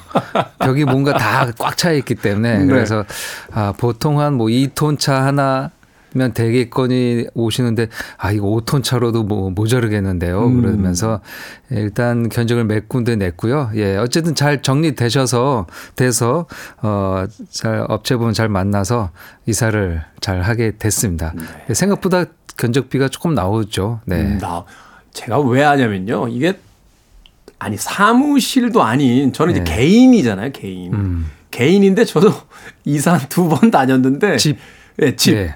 벽이 0.60 0.86
뭔가 0.86 1.13
다 1.13 1.51
꽉 1.60 1.75
차 1.77 1.91
있기 1.91 2.15
때문에 2.15 2.60
네. 2.60 2.65
그래서 2.65 3.03
아, 3.51 3.74
보통 3.77 4.20
한 4.20 4.34
뭐 4.39 4.48
2톤 4.48 4.98
차 5.00 5.25
하나 5.25 5.70
면 6.13 6.34
되겠거니 6.34 7.28
오시는데 7.34 7.88
아 8.18 8.32
이거 8.32 8.48
5톤 8.48 8.84
차로도 8.84 9.24
뭐 9.24 9.50
모자르겠는데요. 9.51 10.46
음. 10.48 10.62
그러면서 10.62 11.22
일단 11.70 12.30
견적을 12.30 12.63
몇 12.66 12.89
군데 12.89 13.16
냈고요. 13.16 13.72
예, 13.75 13.96
어쨌든 13.98 14.34
잘 14.36 14.62
정리되셔서 14.62 15.68
돼서 15.96 16.48
어잘 16.82 17.86
업체분 17.88 18.34
잘 18.34 18.50
만나서 18.50 19.12
이사를 19.46 20.01
잘 20.22 20.42
하게 20.42 20.78
됐습니다. 20.78 21.34
네. 21.68 21.74
생각보다 21.74 22.25
견적비가 22.58 23.08
조금 23.10 23.34
나오죠. 23.36 24.01
네. 24.06 24.22
음, 24.22 24.38
나 24.39 24.66
제가 25.13 25.39
왜 25.39 25.63
하냐면요. 25.63 26.28
이게 26.30 26.60
아니 27.60 27.78
사무실도 27.78 28.82
아닌 28.84 29.32
저는 29.34 29.54
이제 29.54 29.63
네. 29.63 29.75
개인이잖아요. 29.75 30.51
개인. 30.54 30.94
음. 30.94 31.25
개인인데 31.51 32.06
저도 32.06 32.32
이사 32.86 33.18
두 33.18 33.48
번 33.50 33.70
다녔는데 33.72 34.38
집. 34.38 34.58
예, 35.01 35.16
집. 35.16 35.34
네. 35.36 35.56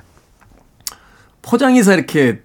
포장해서 1.43 1.93
이렇게 1.93 2.41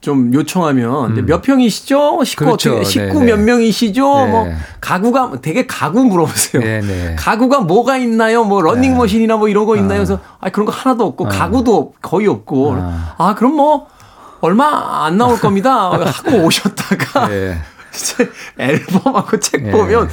좀 0.00 0.32
요청하면 0.34 1.16
음. 1.16 1.26
몇 1.26 1.40
평이시죠? 1.40 2.22
식구 2.24 2.44
그렇죠. 2.44 2.72
어떻게 2.72 2.84
식구 2.84 3.20
네네. 3.20 3.24
몇 3.24 3.40
명이시죠? 3.40 4.24
네. 4.26 4.30
뭐 4.30 4.46
가구가 4.82 5.40
되게 5.40 5.66
가구 5.66 6.04
물어보세요. 6.04 6.62
네네. 6.62 7.16
가구가 7.18 7.60
뭐가 7.60 7.96
있나요? 7.96 8.44
뭐 8.44 8.60
런닝머신이나 8.60 9.38
뭐 9.38 9.48
이런 9.48 9.64
거 9.64 9.76
있나요? 9.76 10.00
그래서 10.00 10.20
아 10.40 10.50
그런 10.50 10.66
거 10.66 10.72
하나도 10.72 11.06
없고 11.06 11.24
어. 11.24 11.28
가구도 11.28 11.94
거의 12.02 12.28
없고 12.28 12.72
어. 12.72 13.14
아 13.16 13.34
그럼 13.34 13.54
뭐 13.54 13.86
얼마 14.42 15.06
안 15.06 15.16
나올 15.16 15.40
겁니다 15.40 15.92
하고 15.96 16.36
오셨다가 16.44 17.28
네. 17.28 17.56
앨범하고 18.58 19.40
책 19.40 19.70
보면 19.70 20.10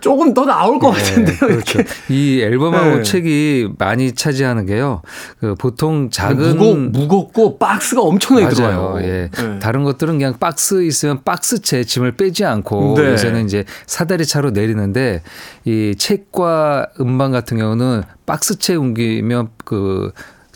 조금 0.00 0.32
더 0.32 0.44
나올 0.44 0.78
것 0.78 0.92
네, 0.92 0.98
같은데요. 1.02 1.38
그렇죠. 1.38 1.80
이 2.08 2.40
앨범하고 2.40 2.96
네. 2.96 3.02
책이 3.02 3.70
많이 3.78 4.12
차지하는 4.12 4.66
게요. 4.66 5.02
그 5.40 5.54
보통 5.54 6.10
작은 6.10 6.56
무거, 6.56 6.74
무겁고 6.74 7.58
박스가 7.58 8.00
엄청나게 8.02 8.54
들어요. 8.54 8.98
예. 9.02 9.30
네. 9.30 9.58
다른 9.60 9.84
것들은 9.84 10.18
그냥 10.18 10.34
박스 10.38 10.84
있으면 10.84 11.22
박스채 11.24 11.84
짐을 11.84 12.12
빼지 12.12 12.44
않고 12.44 12.94
네. 12.96 13.12
요새는 13.12 13.44
이제 13.44 13.64
사다리 13.86 14.24
차로 14.24 14.50
내리는데 14.50 15.22
이 15.64 15.94
책과 15.96 16.88
음반 17.00 17.32
같은 17.32 17.58
경우는 17.58 18.02
박스채 18.26 18.74
옮기면 18.76 19.48
그 19.64 20.12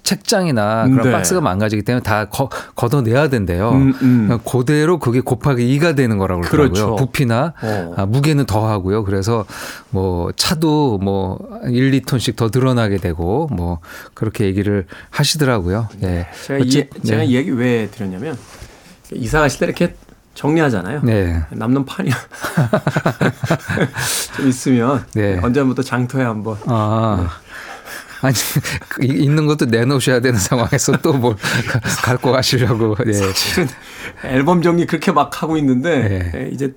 책장이나 0.06 0.88
그런 0.88 1.06
네. 1.06 1.12
박스가 1.12 1.40
망가지기 1.40 1.82
때문에 1.82 2.02
다 2.02 2.26
거, 2.26 2.48
걷어내야 2.76 3.28
된대요. 3.28 3.70
음, 3.70 3.94
음. 4.02 4.38
그대로 4.48 4.98
그게 4.98 5.20
곱하기 5.20 5.78
2가 5.78 5.96
되는 5.96 6.16
거라고 6.16 6.42
그러더라고요. 6.42 6.72
그렇죠. 6.72 6.96
부피나 6.96 7.54
어. 7.60 7.94
아, 7.96 8.06
무게는 8.06 8.46
더 8.46 8.68
하고요. 8.68 9.04
그래서 9.04 9.44
뭐 9.90 10.30
차도 10.36 10.98
뭐 10.98 11.40
1, 11.64 11.90
2톤씩 11.90 12.36
더 12.36 12.50
늘어나게 12.54 12.98
되고 12.98 13.48
뭐 13.50 13.80
그렇게 14.14 14.44
얘기를 14.44 14.86
하시더라고요. 15.10 15.88
예. 16.04 16.28
제가 16.44 16.62
어찌, 16.62 16.78
이, 16.78 17.04
제가 17.04 17.22
네. 17.22 17.26
이 17.26 17.34
얘기 17.34 17.50
왜 17.50 17.88
드렸냐면 17.90 18.38
이사 19.12 19.40
가실 19.40 19.58
때 19.58 19.66
이렇게 19.66 19.96
정리하잖아요. 20.34 21.00
네. 21.02 21.42
남는 21.50 21.84
판이 21.84 22.10
좀 24.36 24.46
있으면 24.46 25.04
네. 25.14 25.40
언제부터 25.42 25.82
장터에 25.82 26.22
한번 26.22 26.58
아. 26.66 27.40
네. 28.22 28.28
아니 28.28 28.34
있는 29.02 29.46
것도 29.46 29.66
내놓으셔야 29.66 30.20
되는 30.20 30.38
상황에서 30.38 30.92
또 30.98 31.12
뭘 31.12 31.36
갖고 32.04 32.32
가시려고. 32.32 32.96
예. 33.06 33.12
사실은 33.12 33.68
앨범 34.24 34.62
정리 34.62 34.86
그렇게 34.86 35.12
막 35.12 35.42
하고 35.42 35.56
있는데 35.56 36.30
예. 36.34 36.48
이제 36.52 36.74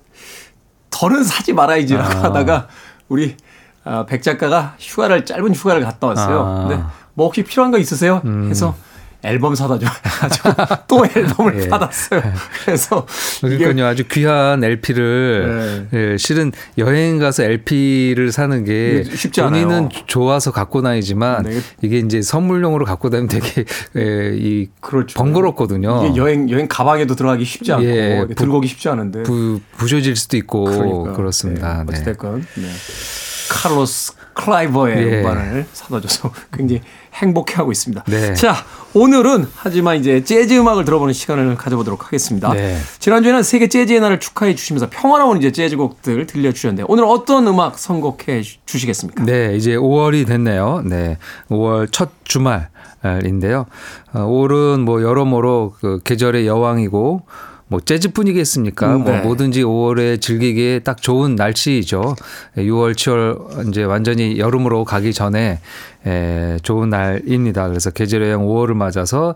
더는 0.89 1.23
사지 1.23 1.53
말아야지 1.53 1.95
아. 1.95 2.01
하다가 2.03 2.67
우리 3.07 3.35
아, 3.83 4.05
백 4.05 4.21
작가가 4.23 4.75
휴가를 4.79 5.25
짧은 5.25 5.53
휴가를 5.55 5.83
갔다 5.83 6.07
왔어요. 6.07 6.39
아. 6.41 6.67
근데 6.67 6.83
뭐 7.13 7.27
혹시 7.27 7.43
필요한 7.43 7.71
거 7.71 7.77
있으세요? 7.77 8.21
음. 8.25 8.49
해서 8.49 8.75
앨범 9.23 9.53
사다 9.53 9.77
줘가지고 9.79 10.49
또 10.87 11.05
앨범을 11.05 11.63
예. 11.63 11.67
받았어요. 11.67 12.21
그래서 12.63 13.05
그러니까요 13.41 13.85
아주 13.85 14.05
귀한 14.07 14.63
LP를 14.63 15.87
네. 15.91 16.11
예, 16.13 16.17
실은 16.17 16.51
여행 16.77 17.19
가서 17.19 17.43
LP를 17.43 18.31
사는 18.31 18.63
게 18.63 19.03
쉽지 19.03 19.41
않아요. 19.41 19.67
본인은 19.67 19.89
좋아서 20.07 20.51
갖고 20.51 20.81
다니지만 20.81 21.43
네. 21.43 21.59
이게 21.81 21.99
이제 21.99 22.21
선물용으로 22.21 22.85
갖고 22.85 23.09
다니면 23.09 23.27
되게 23.27 23.65
예, 23.97 24.35
이 24.37 24.69
그렇죠. 24.79 25.17
번거롭거든요. 25.19 26.05
이게 26.07 26.15
여행 26.15 26.49
여행 26.49 26.67
가방에도 26.69 27.15
들어가기 27.15 27.43
쉽지 27.43 27.73
않고 27.73 27.85
예, 27.85 28.25
들고 28.35 28.57
오기 28.57 28.67
쉽지 28.67 28.87
않은데 28.87 29.23
부, 29.23 29.59
부셔질 29.77 30.15
수도 30.15 30.37
있고 30.37 30.63
그러니까. 30.63 31.13
그렇습니다. 31.13 31.83
네. 31.83 31.99
어쨌든 31.99 32.45
네. 32.55 32.69
카를로스 33.49 34.13
클라이버의 34.39 34.97
예. 34.97 35.19
음반을 35.19 35.65
사다 35.73 35.99
줘서 36.01 36.31
굉장히 36.53 36.81
행복해하고 37.13 37.71
있습니다. 37.71 38.03
네. 38.07 38.33
자, 38.33 38.55
오늘은 38.93 39.47
하지만 39.55 39.97
이제 39.97 40.23
재즈 40.23 40.57
음악을 40.57 40.85
들어보는 40.85 41.13
시간을 41.13 41.55
가져보도록 41.55 42.05
하겠습니다. 42.05 42.53
네. 42.53 42.77
지난주에는 42.99 43.43
세계 43.43 43.67
재즈의 43.67 43.99
날을 43.99 44.19
축하해 44.19 44.55
주시면서 44.55 44.87
평화로운 44.89 45.37
이제 45.37 45.51
재즈곡들 45.51 46.27
들려주셨는데 46.27 46.85
오늘 46.87 47.03
어떤 47.05 47.47
음악 47.47 47.77
선곡해 47.77 48.41
주시겠습니까? 48.65 49.25
네, 49.25 49.55
이제 49.55 49.75
5월이 49.75 50.25
됐네요. 50.25 50.83
네, 50.85 51.17
5월 51.49 51.91
첫 51.91 52.11
주말인데요. 52.23 53.65
5월은 54.13 54.75
어, 54.75 54.77
뭐 54.77 55.01
여러모로 55.01 55.75
그 55.79 55.99
계절의 56.03 56.47
여왕이고 56.47 57.23
뭐 57.69 57.79
재즈뿐이겠습니까? 57.79 58.95
음, 58.95 59.03
뭐 59.03 59.11
네. 59.11 59.17
뭐 59.17 59.27
뭐든지 59.27 59.63
5월에 59.63 60.19
즐기기에 60.19 60.79
딱 60.79 61.01
좋은 61.01 61.35
날씨이죠. 61.35 62.15
6월, 62.57 62.93
7월 62.93 63.69
이제 63.69 63.83
완전히 63.83 64.39
여름으로 64.39 64.83
가기 64.83 65.13
전에 65.13 65.59
에, 66.05 66.57
좋은 66.63 66.89
날입니다. 66.89 67.67
그래서 67.67 67.91
계절의 67.91 68.31
여 68.31 68.37
5월을 68.39 68.73
맞아서 68.73 69.35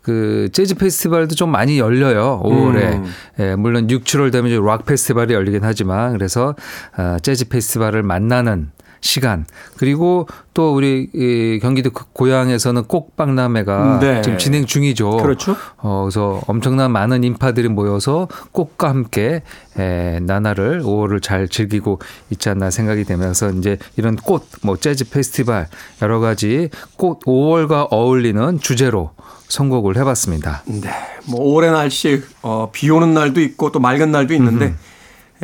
그 0.00 0.48
재즈 0.52 0.76
페스티벌도 0.76 1.34
좀 1.34 1.50
많이 1.50 1.78
열려요. 1.80 2.40
5월에 2.44 2.76
음. 2.94 3.12
에, 3.40 3.56
물론 3.56 3.90
6, 3.90 4.04
7월 4.04 4.30
되면 4.30 4.50
이제 4.50 4.60
락 4.62 4.86
페스티벌이 4.86 5.34
열리긴 5.34 5.60
하지만 5.64 6.12
그래서 6.12 6.54
어, 6.96 7.16
재즈 7.20 7.48
페스티벌을 7.48 8.04
만나는 8.04 8.70
시간 9.02 9.44
그리고 9.76 10.28
또 10.54 10.74
우리 10.74 11.08
이 11.12 11.58
경기도 11.60 11.90
그 11.90 12.04
고향에서는 12.12 12.84
꽃박람회가 12.84 13.98
네. 14.00 14.22
지금 14.22 14.38
진행 14.38 14.64
중이죠. 14.64 15.16
그렇죠. 15.18 15.56
어, 15.78 16.02
그래서 16.04 16.40
엄청난 16.46 16.92
많은 16.92 17.24
인파들이 17.24 17.68
모여서 17.68 18.28
꽃과 18.52 18.88
함께 18.88 19.42
에, 19.76 20.20
나날을 20.20 20.82
5월을 20.82 21.20
잘 21.20 21.48
즐기고 21.48 22.00
있지 22.30 22.48
않나 22.48 22.70
생각이 22.70 23.04
되면서 23.04 23.50
이제 23.50 23.76
이런 23.96 24.14
꽃, 24.16 24.46
뭐 24.62 24.76
재즈 24.76 25.10
페스티벌 25.10 25.66
여러 26.00 26.20
가지 26.20 26.70
꽃 26.96 27.20
5월과 27.20 27.88
어울리는 27.90 28.60
주제로 28.60 29.10
선곡을 29.48 29.96
해봤습니다. 29.96 30.62
네, 30.66 30.90
뭐 31.26 31.40
5월의 31.40 31.72
날씨 31.72 32.22
어, 32.42 32.70
비 32.72 32.88
오는 32.88 33.12
날도 33.12 33.40
있고 33.40 33.72
또 33.72 33.80
맑은 33.80 34.12
날도 34.12 34.32
있는데. 34.34 34.66
예, 34.66 34.74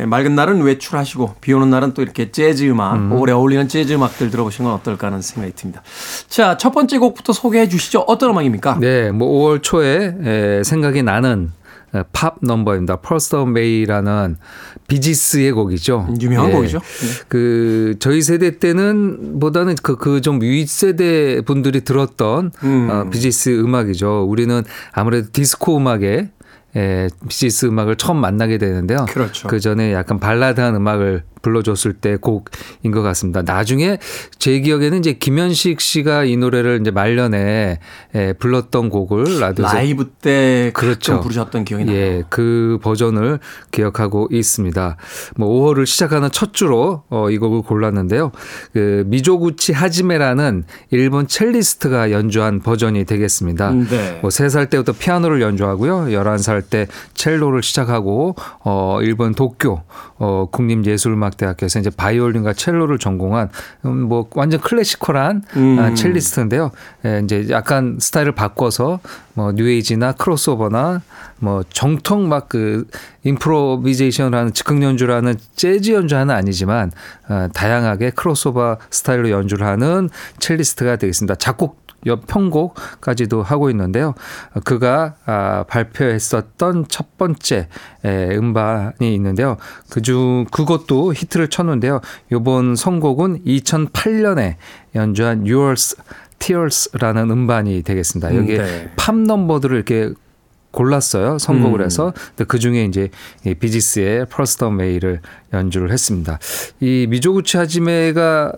맑은 0.06 0.34
날은 0.34 0.62
외출하시고 0.62 1.36
비 1.40 1.52
오는 1.52 1.70
날은 1.70 1.94
또 1.94 2.02
이렇게 2.02 2.30
재즈 2.30 2.64
음악, 2.70 2.94
음. 2.96 3.12
오래 3.12 3.32
어울리는 3.32 3.66
재즈 3.68 3.92
음악들 3.94 4.30
들어보시는 4.30 4.70
건 4.70 4.78
어떨까 4.78 5.08
하는 5.08 5.20
생각이 5.22 5.54
듭니다. 5.54 5.82
자, 6.28 6.56
첫 6.56 6.70
번째 6.72 6.98
곡부터 6.98 7.32
소개해 7.32 7.68
주시죠. 7.68 8.00
어떤 8.06 8.30
음악입니까? 8.30 8.78
네, 8.80 9.10
뭐 9.10 9.28
5월 9.28 9.62
초에 9.62 10.14
에, 10.22 10.62
생각이 10.64 11.02
나는 11.02 11.52
팝 12.12 12.36
넘버입니다. 12.42 12.96
First 12.96 13.46
of 13.46 13.62
May라는 13.62 14.36
비지스의 14.88 15.52
곡이죠. 15.52 16.08
유명한 16.20 16.50
예. 16.50 16.54
곡이죠. 16.54 16.78
네. 16.80 17.06
그 17.28 17.94
저희 17.98 18.20
세대 18.20 18.58
때는 18.58 19.38
보다는 19.40 19.74
그 19.82 19.96
그 19.96 20.20
좀 20.20 20.40
윗세대 20.42 21.42
분들이 21.46 21.80
들었던 21.84 22.52
음. 22.62 22.88
어, 22.90 23.08
비지스 23.10 23.60
음악이죠. 23.60 24.24
우리는 24.28 24.62
아무래도 24.92 25.28
디스코 25.32 25.78
음악에 25.78 26.28
예, 26.78 27.08
비지스 27.28 27.66
음악을 27.66 27.96
처음 27.96 28.18
만나게 28.18 28.56
되는데요. 28.56 29.04
그렇죠. 29.08 29.48
그 29.48 29.58
전에 29.58 29.92
약간 29.92 30.20
발라드한 30.20 30.76
음악을 30.76 31.24
불러줬을 31.42 31.94
때 31.94 32.16
곡인 32.16 32.92
것 32.92 33.02
같습니다. 33.02 33.42
나중에 33.42 33.98
제 34.38 34.60
기억에는 34.60 34.98
이제 34.98 35.12
김현식 35.14 35.80
씨가 35.80 36.24
이 36.24 36.36
노래를 36.36 36.80
이제 36.80 36.90
말년에 36.90 37.78
예, 38.14 38.32
불렀던 38.34 38.90
곡을 38.90 39.40
라디오에서 39.40 39.74
라이브 39.74 40.06
때 40.06 40.70
그렇죠. 40.74 41.20
부르셨던 41.20 41.64
기억이 41.64 41.84
나요. 41.84 41.96
예, 41.96 42.22
그 42.28 42.78
버전을 42.82 43.40
기억하고 43.70 44.28
있습니다. 44.30 44.96
뭐 45.36 45.48
5월을 45.48 45.86
시작하는 45.86 46.30
첫 46.30 46.52
주로 46.52 47.02
어, 47.08 47.30
이 47.30 47.38
곡을 47.38 47.62
골랐는데요. 47.62 48.32
그 48.72 49.04
미조구치 49.06 49.72
하지메라는 49.72 50.64
일본 50.90 51.26
첼리스트가 51.26 52.10
연주한 52.10 52.60
버전이 52.60 53.04
되겠습니다. 53.04 53.70
네. 53.70 54.18
뭐 54.22 54.30
3살 54.30 54.70
때부터 54.70 54.92
피아노를 54.92 55.40
연주하고요. 55.40 56.06
11살 56.06 56.67
때 56.70 56.86
첼로를 57.14 57.62
시작하고 57.62 58.34
어 58.64 58.98
일본 59.02 59.34
도쿄 59.34 59.82
어 60.18 60.46
국립예술음악 60.50 61.28
음악대학교에서 61.28 61.78
이제 61.80 61.90
바이올린과 61.90 62.54
첼로를 62.54 62.98
전공한 62.98 63.50
음, 63.84 64.02
뭐 64.02 64.28
완전 64.34 64.60
클래시컬한 64.60 65.42
음. 65.56 65.78
아, 65.78 65.94
첼리스트인데요. 65.94 66.70
예, 67.04 67.20
이제 67.24 67.46
약간 67.50 67.98
스타일을 68.00 68.32
바꿔서 68.32 69.00
뭐 69.34 69.52
뉴에이지나 69.52 70.12
크로스오버나 70.12 71.02
뭐 71.38 71.62
정통 71.70 72.28
막그 72.28 72.86
임프로비제이션하는 73.24 74.52
즉흥 74.52 74.82
연주라는 74.82 75.36
재즈 75.54 75.92
연주하는 75.92 76.34
아니지만 76.34 76.90
어, 77.28 77.48
다양하게 77.52 78.10
크로스오버 78.10 78.78
스타일로 78.90 79.30
연주를 79.30 79.66
하는 79.66 80.08
첼리스트가 80.38 80.96
되겠습니다. 80.96 81.36
작곡 81.36 81.77
편곡까지도 82.26 83.42
하고 83.42 83.70
있는데요. 83.70 84.14
그가 84.64 85.14
아, 85.26 85.64
발표했었던 85.68 86.86
첫 86.88 87.16
번째 87.18 87.68
음반이 88.04 89.14
있는데요. 89.14 89.56
그중 89.90 90.46
그것도 90.50 91.14
히트를 91.14 91.48
쳤는데요. 91.48 92.00
이번 92.32 92.76
선곡은 92.76 93.44
2008년에 93.44 94.56
연주한 94.94 95.40
Yours 95.40 95.96
Tears라는 96.38 97.30
음반이 97.30 97.82
되겠습니다. 97.82 98.34
여기에 98.34 98.58
네. 98.58 98.90
팝 98.96 99.16
넘버들을 99.16 99.76
이렇게 99.76 100.12
골랐어요. 100.70 101.38
선곡을 101.38 101.80
음. 101.80 101.84
해서. 101.84 102.12
근데 102.36 102.44
그 102.44 102.58
중에 102.58 102.84
이제 102.84 103.10
이 103.44 103.54
비지스의 103.54 104.26
First 104.26 104.70
of 104.70 104.81
May를 104.81 105.20
연주를 105.52 105.90
했습니다. 105.90 106.38
이 106.80 107.06
미조구치 107.08 107.56
하지메가 107.56 108.52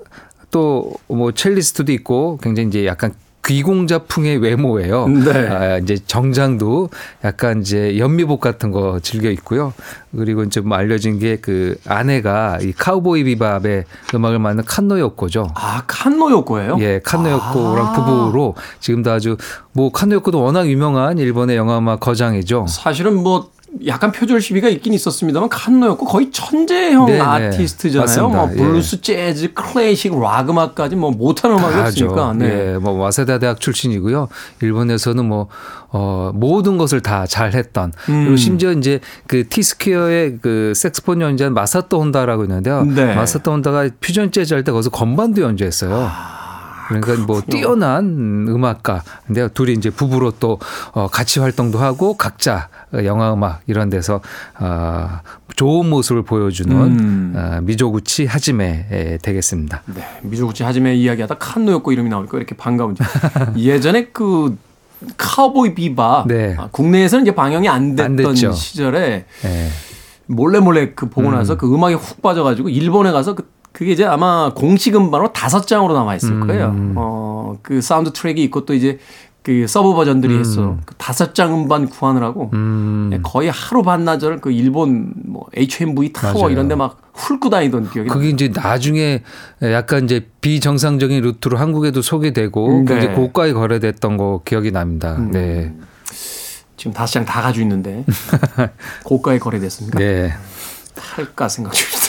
또 0.50 0.92
뭐 1.08 1.32
첼리스트도 1.32 1.92
있고 1.92 2.38
굉장히 2.42 2.68
이제 2.68 2.86
약간 2.86 3.12
귀공자풍의 3.44 4.38
외모예요. 4.38 5.08
네. 5.08 5.48
아, 5.48 5.78
이제 5.78 5.96
정장도 6.06 6.90
약간 7.24 7.60
이제 7.62 7.98
연미복 7.98 8.40
같은 8.40 8.70
거 8.70 9.00
즐겨 9.00 9.30
입고요. 9.30 9.72
그리고 10.16 10.42
이제 10.42 10.60
뭐 10.60 10.76
알려진 10.76 11.18
게 11.18 11.38
그 11.40 11.76
아내가 11.86 12.58
이 12.60 12.72
카우보이 12.72 13.24
비밥의 13.24 13.84
음악을 14.14 14.38
맡는 14.38 14.64
칸노 14.64 14.98
요코죠. 14.98 15.52
아, 15.54 15.82
칸노 15.86 16.30
요코예요? 16.30 16.76
예, 16.80 17.00
칸노 17.02 17.30
요코랑 17.30 17.86
아. 17.86 17.92
부부로 17.92 18.54
지금도 18.80 19.10
아주 19.10 19.36
뭐 19.72 19.90
칸노 19.90 20.16
요코도 20.16 20.42
워낙 20.42 20.68
유명한 20.68 21.18
일본의 21.18 21.56
영화 21.56 21.78
음악 21.78 22.00
거장이죠. 22.00 22.66
사실은 22.68 23.22
뭐 23.22 23.50
약간 23.86 24.10
표절 24.12 24.40
시비가 24.40 24.68
있긴 24.68 24.92
있었습니다만 24.94 25.48
칸노 25.48 25.80
요코 25.80 26.04
거의 26.04 26.30
천재형 26.30 27.06
네네. 27.06 27.20
아티스트잖아요. 27.20 28.28
뭐 28.28 28.36
맞습니다. 28.46 28.62
뭐 28.64 28.72
블루스, 28.72 28.96
예. 28.96 29.00
재즈, 29.00 29.52
클래식, 29.54 30.18
락 30.20 30.50
음악까지 30.50 30.96
뭐 30.96 31.10
못하는 31.12 31.56
음악이 31.58 31.78
없으니까. 31.78 32.34
네. 32.36 32.72
예, 32.74 32.78
뭐 32.78 32.92
와세다 32.94 33.38
대학 33.38 33.60
출신이고요. 33.60 34.28
일본에서는 34.62 35.24
뭐 35.24 35.48
어, 35.92 36.30
모든 36.34 36.78
것을 36.78 37.00
다 37.00 37.26
잘했던 37.26 37.92
음. 38.08 38.22
그리고 38.24 38.36
심지어 38.36 38.72
이제 38.72 39.00
그 39.26 39.48
티스퀘어의 39.48 40.38
그 40.42 40.72
색스폰 40.74 41.20
연주한 41.20 41.54
마사토 41.54 42.00
혼다라고 42.00 42.44
있는데요. 42.44 42.84
네. 42.84 43.14
마사토 43.14 43.52
혼다가 43.52 43.88
퓨전 44.00 44.32
재즈 44.32 44.52
할 44.54 44.64
때 44.64 44.72
거기서 44.72 44.90
건반도 44.90 45.42
연주했어요. 45.42 46.08
아. 46.10 46.39
그러니까 46.90 47.26
뭐 47.26 47.36
그렇군요. 47.36 47.36
뭐 47.36 47.42
뛰어난 47.42 48.46
음악가. 48.48 49.02
근데 49.26 49.48
둘이 49.48 49.72
이제 49.74 49.90
부부로 49.90 50.32
또 50.32 50.58
어, 50.92 51.08
같이 51.08 51.40
활동도 51.40 51.78
하고 51.78 52.14
각자 52.14 52.68
영화 53.04 53.32
음악 53.32 53.60
이런 53.66 53.88
데서 53.90 54.20
어, 54.58 55.20
좋은 55.54 55.88
모습을 55.88 56.22
보여주는 56.22 56.76
음. 56.76 57.34
어, 57.36 57.60
미조구치 57.62 58.26
하지메 58.26 59.18
되겠습니다. 59.22 59.82
네, 59.94 60.02
미조구치 60.22 60.64
하지메 60.64 60.96
이야기하다 60.96 61.36
칸노 61.38 61.68
요코 61.68 61.92
이름이 61.92 62.08
나오니까 62.10 62.36
이렇게 62.36 62.56
반가운지. 62.56 63.02
예전에 63.56 64.08
그 64.12 64.56
카우보이 65.16 65.74
비밥 65.74 66.24
네. 66.26 66.56
아, 66.58 66.68
국내에서는 66.70 67.24
이제 67.24 67.34
방영이 67.34 67.68
안 67.68 67.96
됐던 67.96 68.26
안 68.26 68.52
시절에 68.52 69.24
네. 69.42 69.68
몰래 70.26 70.60
몰래 70.60 70.92
그 70.94 71.08
보고 71.08 71.30
나서 71.30 71.54
음. 71.54 71.58
그 71.58 71.74
음악에 71.74 71.94
훅 71.94 72.22
빠져가지고 72.22 72.68
일본에 72.68 73.10
가서 73.10 73.34
그 73.34 73.48
그게 73.72 73.92
이제 73.92 74.04
아마 74.04 74.52
공식 74.54 74.94
음반으로 74.96 75.32
다섯 75.32 75.66
장으로 75.66 75.94
남아 75.94 76.16
있을 76.16 76.40
거예요. 76.40 76.66
음. 76.70 76.94
어, 76.96 77.56
그 77.62 77.80
사운드 77.80 78.12
트랙이 78.12 78.42
있고 78.44 78.64
또 78.64 78.74
이제 78.74 78.98
그 79.42 79.66
서브 79.66 79.94
버전들이 79.94 80.34
음. 80.34 80.40
했어. 80.40 80.76
그 80.84 80.94
다섯 80.96 81.34
장 81.34 81.54
음반 81.54 81.88
구하느라고 81.88 82.50
음. 82.52 83.10
예, 83.14 83.20
거의 83.22 83.50
하루 83.50 83.82
반나절 83.82 84.40
그 84.40 84.50
일본 84.50 85.14
뭐 85.24 85.46
HMV 85.56 86.12
타워 86.12 86.34
맞아요. 86.34 86.50
이런 86.50 86.68
데 86.68 86.74
막 86.74 87.00
훑고 87.14 87.48
다니던 87.50 87.90
기억이 87.90 88.08
그게 88.08 88.28
이제 88.30 88.48
나중에 88.54 89.22
약간 89.62 90.04
이제 90.04 90.26
비정상적인 90.40 91.22
루트로 91.22 91.56
한국에도 91.58 92.02
소개되고 92.02 92.68
네. 92.68 92.94
굉장히 92.94 93.14
고가에 93.14 93.52
거래됐던 93.52 94.16
거 94.16 94.42
기억이 94.44 94.72
납니다. 94.72 95.16
음. 95.16 95.30
네. 95.30 95.74
지금 96.76 96.92
다섯 96.92 97.12
장 97.14 97.24
다 97.26 97.40
가지고 97.42 97.62
있는데 97.62 98.04
고가에 99.04 99.38
거래됐습니까? 99.38 99.98
네. 99.98 100.32
팔까 100.96 101.48
생각 101.48 101.72
중입니다. 101.72 102.00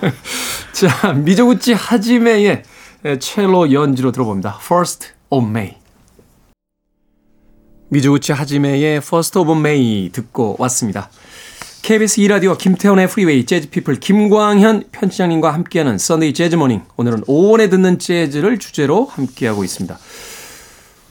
자, 0.74 1.12
미조구치 1.12 1.72
하지메의 1.72 2.64
첼로 3.20 3.72
연주로 3.72 4.10
들어봅니다. 4.10 4.58
First 4.60 5.10
of 5.30 5.46
May. 5.46 5.76
미조구치 7.90 8.32
하지메의 8.32 8.96
First 8.96 9.38
of 9.38 9.52
May 9.52 10.10
듣고 10.12 10.56
왔습니다. 10.58 11.10
KBS 11.82 12.20
2라디오 12.22 12.58
김태훈의 12.58 13.06
Freeway 13.06 13.46
재즈피플 13.46 14.00
김광현 14.00 14.88
편집장님과 14.90 15.54
함께하는 15.54 15.96
Sunday 15.96 16.34
Jazz 16.34 16.52
Morning 16.52 16.82
오늘은 16.96 17.20
5월에 17.20 17.70
듣는 17.70 18.00
재즈를 18.00 18.58
주제로 18.58 19.04
함께하고 19.04 19.62
있습니다. 19.62 19.96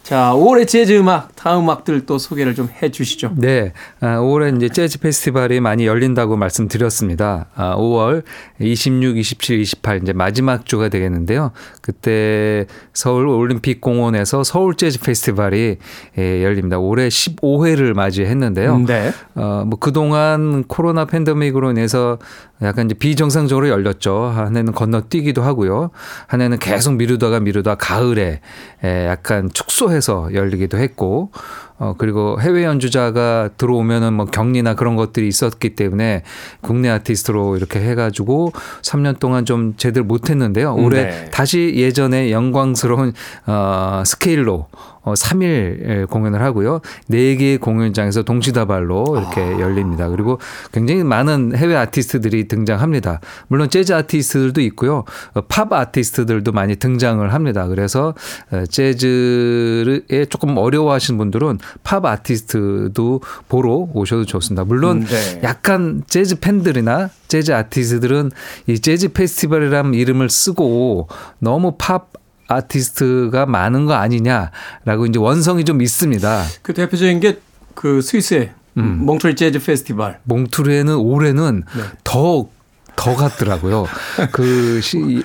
자, 0.04 0.34
5월의 0.36 0.68
재즈 0.68 0.92
음악, 0.98 1.33
다음 1.44 1.64
음악들 1.64 2.06
또 2.06 2.18
소개를 2.18 2.56
좀 2.56 2.70
해 2.82 2.90
주시죠. 2.90 3.34
네. 3.36 3.74
아, 4.00 4.18
5월에 4.18 4.56
이제 4.56 4.70
재즈 4.70 5.00
페스티벌이 5.00 5.60
많이 5.60 5.86
열린다고 5.86 6.38
말씀드렸습니다. 6.38 7.48
아, 7.56 7.76
5월 7.76 8.24
26, 8.60 9.18
27, 9.18 9.60
28 9.60 10.02
이제 10.02 10.14
마지막 10.14 10.66
주가 10.66 10.88
되겠는데요. 10.90 11.52
그때 11.82 12.66
서울 12.94 13.28
올림픽 13.28 13.82
공원에서 13.82 14.44
서울 14.44 14.76
재즈 14.76 15.02
페스티벌이 15.02 15.78
예, 16.18 16.44
열립니다. 16.44 16.80
올해 16.80 17.10
15회를 17.10 17.94
맞이했는데요. 17.94 18.80
네. 18.88 19.12
어, 19.36 19.64
뭐 19.68 19.78
그동안 19.78 20.64
코로나 20.64 21.06
팬데믹으로 21.06 21.72
인해서 21.72 22.18
약간 22.62 22.86
이제 22.86 22.96
비정상적으로 22.96 23.68
열렸죠. 23.68 24.24
한 24.24 24.56
해는 24.56 24.72
건너뛰기도 24.72 25.42
하고요. 25.42 25.92
한 26.28 26.40
해는 26.40 26.60
계속 26.60 26.94
미루다가 26.96 27.42
미루다 27.42 27.76
가을에 27.76 28.40
예, 28.86 29.08
약간 29.08 29.50
축소해서 29.54 30.34
열리기도 30.34 30.78
했고 30.78 31.32
어, 31.80 31.96
그리고 31.98 32.40
해외 32.40 32.64
연주자가 32.64 33.50
들어오면은 33.58 34.14
뭐 34.14 34.26
격리나 34.26 34.76
그런 34.76 34.96
것들이 34.96 35.28
있었기 35.28 35.76
때문에 35.76 36.24
국내 36.62 36.90
아티스트로 36.90 37.58
이렇게 37.58 37.80
해가지고 37.80 38.54
3년 38.82 39.20
동안 39.20 39.46
좀 39.46 39.76
제대로 39.78 40.06
못했는데요. 40.06 40.76
올해 40.76 41.04
네. 41.04 41.30
다시 41.32 41.74
예전에 41.76 42.32
영광스러운 42.32 43.14
어, 43.48 44.04
스케일로 44.06 44.68
어, 45.04 45.14
3일 45.14 46.08
공연을 46.10 46.42
하고요. 46.42 46.80
4개의 47.10 47.60
공연장에서 47.60 48.24
동시다발로 48.24 49.06
이렇게 49.18 49.42
아. 49.42 49.60
열립니다. 49.60 50.10
그리고 50.10 50.40
굉장히 50.72 51.04
많은 51.04 51.56
해외 51.56 51.76
아티스트들이 51.76 52.48
등장합니다. 52.48 53.20
물론 53.48 53.70
재즈 53.70 53.94
아티스트들도 53.94 54.62
있고요. 54.62 55.04
어, 55.34 55.42
팝 55.42 55.72
아티스트들도 55.72 56.52
많이 56.52 56.76
등장을 56.76 57.34
합니다. 57.34 57.68
그래서 57.68 58.14
어, 58.52 58.66
재즈에 58.66 60.26
조금 60.30 60.58
어려워하시는 60.58 61.18
분들은 61.18 61.60
팝 61.84 62.06
아티스트도 62.06 63.22
보러 63.50 63.88
오셔도 63.94 64.26
좋습니다. 64.26 64.64
물론 64.64 65.02
음, 65.02 65.06
네. 65.06 65.42
약간 65.44 66.04
재즈 66.08 66.40
팬들이나 66.40 67.10
재즈 67.28 67.52
아티스트들은 67.52 68.32
이 68.68 68.80
재즈 68.80 69.14
페스티벌이라는 69.14 69.94
이름을 69.94 70.30
쓰고 70.30 71.08
너무 71.40 71.76
팝 71.78 72.12
아티스트가 72.48 73.46
많은 73.46 73.86
거 73.86 73.94
아니냐라고 73.94 75.06
이제 75.08 75.20
원성이 75.20 75.64
좀 75.66 75.82
있습니다. 75.82 76.44
그 76.62 76.74
대표적인 76.74 77.20
게 77.20 77.40
그 77.74 78.02
스위스의 78.02 78.52
음. 78.78 79.06
몽트뢰 79.06 79.36
재즈 79.36 79.60
페스티벌. 79.64 80.20
몽트뢰에는 80.24 80.96
올해는 80.96 81.64
네. 81.76 81.84
더, 82.04 82.48
더 82.96 83.16
같더라고요. 83.16 83.86
그 84.32 84.82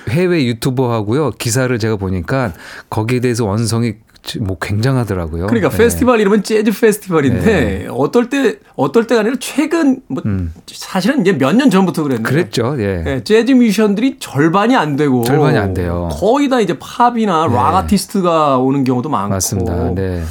해외 0.09 0.45
유튜버하고요. 0.45 1.31
기사를 1.31 1.77
제가 1.79 1.95
보니까 1.95 2.53
거기에 2.89 3.19
대해서 3.19 3.45
원성이 3.45 3.95
뭐 4.41 4.57
굉장하더라고요. 4.59 5.47
그러니까 5.47 5.69
네. 5.69 5.77
페스티벌 5.77 6.19
이름은 6.19 6.43
재즈 6.43 6.71
페스티벌인데 6.79 7.45
네. 7.45 7.87
어떨 7.89 8.29
때 8.29 8.57
어떨 8.75 9.07
때가 9.07 9.21
아니라 9.21 9.35
최근 9.39 10.01
뭐 10.07 10.21
음. 10.25 10.53
사실은 10.67 11.21
이제 11.21 11.31
몇 11.33 11.53
년 11.55 11.69
전부터 11.69 12.03
그랬는데 12.03 12.29
그랬죠. 12.29 12.75
예. 12.79 12.97
네, 13.03 13.23
재즈 13.23 13.53
뮤지션들이 13.53 14.17
절반이 14.19 14.75
안 14.75 14.95
되고 14.95 15.23
절반이 15.23 15.57
안 15.57 15.73
돼요. 15.73 16.09
거의 16.11 16.47
다 16.49 16.59
이제 16.59 16.77
팝이나 16.79 17.47
네. 17.47 17.55
락 17.55 17.75
아티스트가 17.75 18.57
오는 18.57 18.83
경우도 18.83 19.09
많고 19.09 19.29
맞습니다. 19.29 19.91
네. 19.95 20.23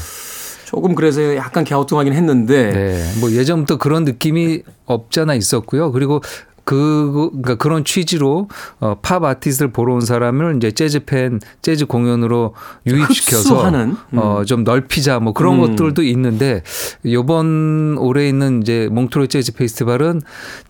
조금 0.64 0.94
그래서 0.94 1.35
약간 1.37 1.64
갸우뚱하긴 1.64 2.12
했는데 2.12 2.70
네. 2.72 3.20
뭐 3.20 3.33
예전부터 3.33 3.79
그런 3.79 4.05
느낌이 4.05 4.62
없잖아 4.85 5.35
있었고요. 5.35 5.92
그리고 5.92 6.20
그, 6.68 7.31
그러니까 7.31 7.54
그런 7.54 7.83
취지로 7.83 8.46
어, 8.78 8.96
팝 9.00 9.24
아티스트를 9.24 9.72
보러 9.72 9.94
온 9.94 10.02
사람을 10.02 10.57
이제 10.59 10.70
재즈 10.70 11.07
팬, 11.07 11.40
재즈 11.62 11.87
공연으로 11.87 12.54
유입시켜서 12.87 13.54
흡수하는? 13.54 13.96
음. 14.12 14.18
어, 14.18 14.44
좀 14.44 14.64
넓히자 14.64 15.18
뭐 15.18 15.33
그런 15.33 15.54
음. 15.54 15.61
것들도 15.62 16.02
있는데 16.02 16.62
요번 17.07 17.96
올해 17.96 18.28
있는 18.28 18.61
이제 18.61 18.87
몽트로 18.92 19.28
재즈 19.28 19.54
페스티벌은 19.54 20.20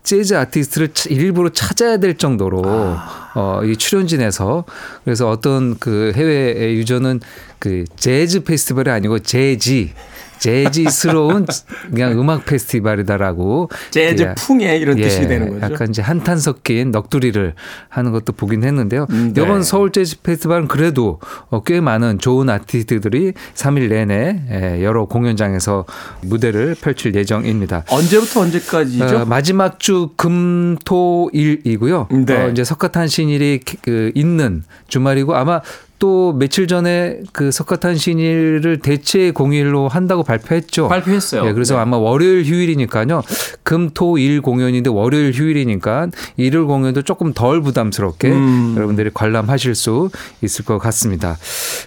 재즈 0.01 0.35
아티스트를 0.35 0.93
일부러 1.09 1.49
찾아야 1.49 1.97
될 1.97 2.17
정도로 2.17 2.61
아. 2.65 3.31
어, 3.35 3.61
이 3.65 3.75
출연진에서 3.75 4.63
그래서 5.03 5.29
어떤 5.29 5.77
그 5.79 6.13
해외 6.15 6.75
유저는 6.75 7.19
그 7.59 7.83
재즈 7.97 8.45
페스티벌이 8.45 8.89
아니고 8.89 9.19
재지 9.19 9.91
재즈스러운 10.39 11.45
그냥 11.89 12.19
음악 12.19 12.45
페스티벌이다라고 12.45 13.69
재즈 13.91 14.33
풍의 14.35 14.79
이런 14.79 14.97
예, 14.99 15.03
뜻이 15.03 15.27
되는 15.27 15.59
거죠. 15.59 15.73
약간 15.73 15.89
이제 15.89 16.01
한탄 16.01 16.39
섞인 16.39 16.91
넋두리를 16.91 17.53
하는 17.89 18.11
것도 18.11 18.33
보긴 18.33 18.63
했는데요. 18.63 19.07
음, 19.09 19.33
네. 19.33 19.41
이번 19.41 19.63
서울 19.63 19.91
재즈 19.91 20.21
페스티벌은 20.21 20.67
그래도 20.67 21.19
어, 21.49 21.63
꽤 21.63 21.81
많은 21.81 22.19
좋은 22.19 22.49
아티스트들이 22.49 23.33
3일 23.55 23.89
내내 23.89 24.41
예, 24.51 24.83
여러 24.83 25.05
공연장에서 25.05 25.85
무대를 26.21 26.75
펼칠 26.79 27.13
예정입니다. 27.15 27.83
언제부터 27.89 28.41
언제까지죠? 28.41 29.21
어, 29.21 29.25
마지막 29.25 29.79
주 29.79 30.09
금토일이고요. 30.15 32.07
네. 32.25 32.35
어, 32.35 32.49
이제 32.49 32.63
석가탄신일이 32.63 33.59
그 33.81 34.11
있는 34.15 34.63
주말이고 34.87 35.35
아마 35.35 35.61
또 35.99 36.33
며칠 36.33 36.65
전에 36.65 37.19
그 37.33 37.51
석가탄신일을 37.51 38.79
대체 38.79 39.31
공휴일로 39.31 39.89
한다고 39.89 40.23
발표했죠. 40.23 40.87
발표했어요. 40.87 41.43
네, 41.43 41.53
그래서 41.53 41.75
네. 41.75 41.81
아마 41.81 41.97
월요일 41.97 42.45
휴일이니까요. 42.45 43.21
금, 43.63 43.89
토, 43.93 44.17
일 44.17 44.41
공연인데 44.41 44.89
월요일 44.89 45.33
휴일이니까 45.33 46.07
일요일 46.37 46.67
공연도 46.67 47.01
조금 47.01 47.33
덜 47.33 47.61
부담스럽게 47.61 48.31
음. 48.31 48.73
여러분들이 48.77 49.11
관람하실 49.13 49.75
수 49.75 50.09
있을 50.41 50.63
것 50.63 50.79
같습니다. 50.79 51.37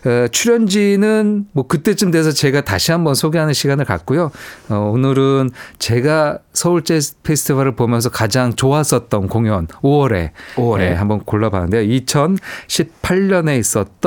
에, 0.07 0.29
출연진은 0.29 1.46
뭐 1.53 1.66
그때쯤 1.66 2.11
돼서 2.11 2.33
제가 2.33 2.61
다시 2.61 2.92
한번 2.92 3.14
소개하는 3.14 3.55
시간을 3.55 3.87
갖고요. 3.87 4.31
어, 4.68 4.90
오늘은 4.92 5.51
제가 5.79 6.38
서울 6.53 6.85
재즈 6.85 7.14
페스티벌을 7.22 7.75
보면서 7.77 8.11
가장 8.11 8.53
좋았었던 8.55 9.29
공연 9.29 9.66
5월에, 9.68 10.33
5월에. 10.57 10.79
네, 10.79 10.92
한번 10.92 11.20
골라봤는데요. 11.20 11.88
2018년에 12.05 13.59
있었던 13.59 14.02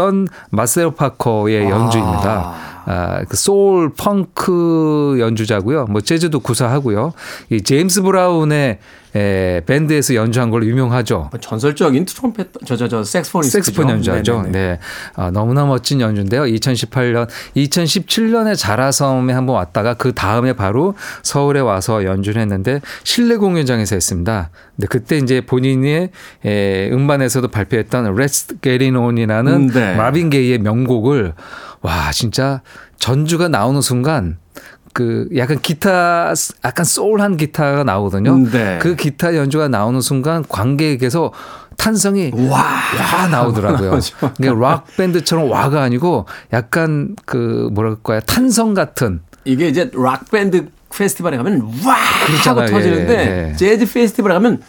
마셀 0.51 0.91
파커의 0.91 1.67
아. 1.67 1.69
연주입니다. 1.69 2.53
아, 2.85 3.23
그 3.27 3.35
소울 3.35 3.89
펑크 3.89 5.17
연주자고요. 5.19 5.85
뭐 5.85 6.01
재즈도 6.01 6.39
구사하고요. 6.39 7.13
이 7.49 7.61
제임스 7.61 8.03
브라운의 8.03 8.79
에, 9.15 9.61
밴드에서 9.65 10.13
연주한 10.15 10.49
걸로 10.49 10.65
유명하죠. 10.65 11.29
뭐 11.31 11.39
전설적인 11.39 12.05
트럼펫 12.05 12.47
저저 12.65 12.87
저 12.89 13.03
색스폰이 13.03 13.47
색스폰 13.47 13.89
연주하죠. 13.89 14.47
네. 14.51 14.79
아, 15.15 15.31
너무나 15.31 15.65
멋진 15.65 16.01
연주인데요. 16.01 16.43
2018년, 16.43 17.27
2017년에 17.55 18.57
자라섬에 18.57 19.31
한번 19.33 19.55
왔다가 19.55 19.93
그 19.93 20.13
다음에 20.13 20.53
바로 20.53 20.95
서울에 21.23 21.61
와서 21.61 22.03
연주를 22.03 22.41
했는데 22.41 22.81
실내 23.03 23.37
공연장에서 23.37 23.95
했습니다. 23.95 24.49
근데 24.75 24.87
그때 24.87 25.17
이제 25.17 25.41
본인의 25.41 26.09
에, 26.43 26.89
음반에서도 26.91 27.47
발표했던 27.47 28.15
Let's 28.15 28.61
Get 28.61 28.83
It 28.83 28.95
On이라는 28.95 29.53
음, 29.53 29.67
네. 29.69 29.95
마빈 29.95 30.29
게이의 30.29 30.59
명곡을 30.59 31.33
와 31.81 32.11
진짜 32.11 32.61
전주가 32.97 33.47
나오는 33.47 33.79
순간 33.81 34.37
그 34.95 35.27
약간 35.35 35.59
기타 35.59 36.33
약간 36.63 36.85
소울한 36.85 37.35
기타가 37.35 37.83
나오거든요. 37.83 38.33
음, 38.33 38.49
네. 38.49 38.79
그 38.81 38.95
기타 38.95 39.35
연주가 39.35 39.67
나오는 39.67 39.99
순간 39.99 40.45
관객에게서 40.47 41.33
탄성이 41.75 42.31
와, 42.33 42.63
와 43.13 43.27
나오더라고요. 43.27 43.99
그러니까 44.39 44.67
락 44.67 44.87
밴드처럼 44.95 45.51
와가 45.51 45.81
아니고 45.81 46.27
약간 46.53 47.17
그 47.25 47.67
뭐랄까요 47.73 48.21
탄성 48.21 48.73
같은 48.73 49.19
이게 49.43 49.67
이제 49.67 49.91
락 49.93 50.31
밴드 50.31 50.69
페스티벌에 50.95 51.35
가면 51.35 51.61
와 51.85 51.95
하고 52.45 52.65
터지는데 52.65 53.13
예, 53.17 53.49
예. 53.49 53.55
재즈 53.57 53.91
페스티벌에 53.91 54.33
가면 54.33 54.61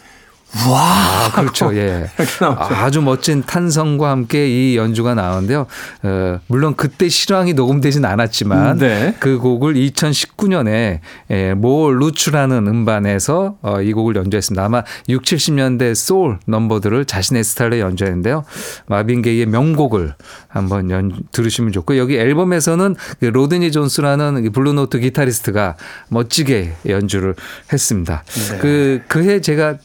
와, 0.69 1.27
아, 1.27 1.31
그렇죠. 1.33 1.73
예. 1.75 2.09
아주 2.39 3.01
멋진 3.01 3.43
탄성과 3.43 4.09
함께 4.09 4.47
이 4.47 4.77
연주가 4.77 5.13
나오는데요. 5.13 5.67
어, 6.03 6.39
물론 6.47 6.75
그때 6.75 7.09
실황이 7.09 7.53
녹음되진 7.53 8.05
않았지만 8.05 8.77
네. 8.77 9.15
그 9.19 9.39
곡을 9.39 9.73
2019년에 9.75 10.99
예, 11.31 11.53
Mo' 11.53 11.91
Roots라는 11.91 12.67
음반에서 12.67 13.57
어, 13.61 13.81
이 13.81 13.91
곡을 13.91 14.15
연주했습니다. 14.15 14.63
아마 14.63 14.83
6, 15.09 15.23
70년대 15.23 15.93
소울 15.95 16.39
넘버들을 16.45 17.05
자신의 17.05 17.43
스타일로 17.43 17.79
연주했는데요. 17.79 18.43
마빈 18.87 19.21
게이의 19.21 19.47
명곡을 19.47 20.15
한번 20.47 20.89
연, 20.89 21.11
들으시면 21.31 21.71
좋고 21.73 21.97
여기 21.97 22.17
앨범에서는 22.17 22.95
그 23.19 23.25
로드니 23.25 23.71
존스라는 23.71 24.51
블루노트 24.51 24.99
기타리스트가 24.99 25.75
멋지게 26.09 26.73
연주를 26.87 27.35
했습니다. 27.71 28.23
네. 28.51 28.57
그 28.59 29.01
그해 29.07 29.41
제가 29.41 29.75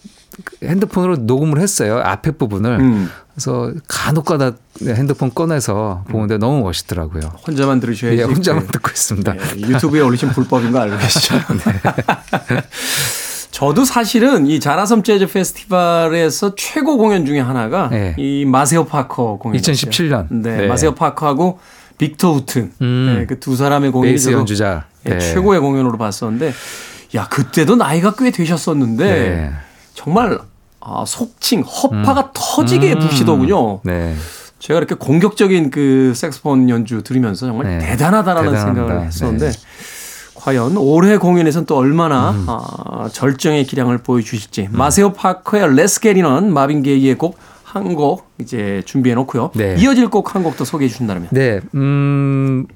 핸드폰으로 0.62 1.16
녹음을 1.16 1.60
했어요. 1.60 2.00
앞에 2.04 2.32
부분을. 2.32 2.80
음. 2.80 3.10
그래서 3.34 3.72
간혹가다 3.88 4.52
핸드폰 4.86 5.32
꺼내서 5.34 6.04
보는데 6.08 6.36
너무 6.38 6.60
멋있더라고요. 6.62 7.22
혼자만 7.46 7.80
들으셔야지. 7.80 8.18
예, 8.18 8.22
혼자만 8.24 8.66
듣고 8.66 8.90
있습니다. 8.90 9.32
네, 9.32 9.40
유튜브에 9.68 10.00
올리신 10.00 10.30
불법인 10.30 10.70
거 10.72 10.80
알고 10.80 10.96
계시죠? 11.00 11.34
네. 11.36 12.60
저도 13.50 13.84
사실은 13.84 14.46
이 14.46 14.60
자라섬 14.60 15.02
재즈 15.02 15.26
페스티벌에서 15.28 16.54
최고 16.56 16.96
공연 16.96 17.24
중에 17.26 17.40
하나가 17.40 17.88
네. 17.90 18.14
이 18.18 18.44
마세오 18.46 18.84
파커 18.86 19.38
공연. 19.38 19.60
2017년. 19.60 20.26
네, 20.30 20.56
네. 20.58 20.66
마세오 20.66 20.94
파커하고 20.94 21.58
빅터 21.98 22.32
우튼. 22.32 22.72
음. 22.80 23.14
네, 23.18 23.26
그두 23.26 23.56
사람의 23.56 23.92
공연이 23.92 24.12
베이스 24.12 24.30
연주자. 24.30 24.84
네. 25.04 25.18
최고의 25.18 25.60
공연으로 25.60 25.98
봤었는데 25.98 26.52
야 27.14 27.28
그때도 27.28 27.76
나이가 27.76 28.14
꽤 28.16 28.30
되셨었는데 28.30 29.04
네. 29.04 29.52
정말 30.02 30.38
아, 30.80 31.04
속칭 31.06 31.62
허파가 31.62 32.20
음. 32.22 32.30
터지게 32.34 32.94
음. 32.94 32.98
부시더군요. 32.98 33.80
네. 33.84 34.14
제가 34.58 34.78
이렇게 34.78 34.94
공격적인 34.94 35.70
그 35.70 36.12
색스폰 36.14 36.68
연주 36.70 37.02
들으면서 37.02 37.46
정말 37.46 37.66
네. 37.66 37.78
대단하다라는 37.86 38.50
대단합니다. 38.50 38.84
생각을 38.86 39.06
했었는데 39.06 39.50
네. 39.50 39.58
과연 40.34 40.76
올해 40.76 41.18
공연에서는 41.18 41.66
또 41.66 41.76
얼마나 41.76 42.30
음. 42.30 42.46
아, 42.48 43.08
절정의 43.12 43.64
기량을 43.64 43.98
보여주실지 43.98 44.68
음. 44.72 44.76
마세오 44.76 45.12
파커의 45.12 45.74
레스게리는 45.76 46.52
마빈 46.52 46.82
게이의 46.82 47.16
곡 47.16 47.38
한 47.74 47.94
곡 47.94 48.28
이제 48.38 48.82
준비해 48.84 49.14
놓고요. 49.14 49.52
네. 49.54 49.76
이어질 49.78 50.08
곡 50.08 50.34
한 50.34 50.42
곡 50.42 50.56
더 50.58 50.64
소개해 50.64 50.90
주신다면. 50.90 51.28
네. 51.30 51.60
음. 51.74 52.66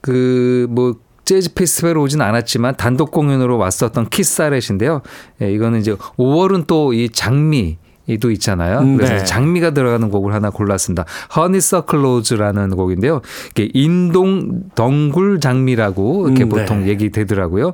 그뭐 0.00 0.94
재즈 1.24 1.54
페스티벌 1.54 1.98
오진 1.98 2.20
않았지만 2.20 2.76
단독 2.76 3.10
공연으로 3.10 3.58
왔었던 3.58 4.08
키스 4.08 4.36
자렛인데요. 4.36 5.02
예, 5.42 5.52
이거는 5.52 5.80
이제 5.80 5.94
5월은 5.94 6.66
또 6.66 6.92
이 6.94 7.08
장미 7.08 7.78
이도 8.06 8.30
있잖아요. 8.32 8.80
음, 8.80 8.96
그래서 8.96 9.14
네. 9.14 9.24
장미가 9.24 9.70
들어가는 9.70 10.10
곡을 10.10 10.34
하나 10.34 10.50
골랐습니다. 10.50 11.04
Honeysuckle 11.36 11.60
Rose라는 11.60 12.76
곡인데요. 12.76 13.22
이게 13.50 13.70
인동 13.72 14.64
덩굴 14.74 15.40
장미라고 15.40 16.28
이렇게 16.28 16.44
음, 16.44 16.48
보통 16.50 16.80
네. 16.82 16.88
얘기되더라고요. 16.88 17.68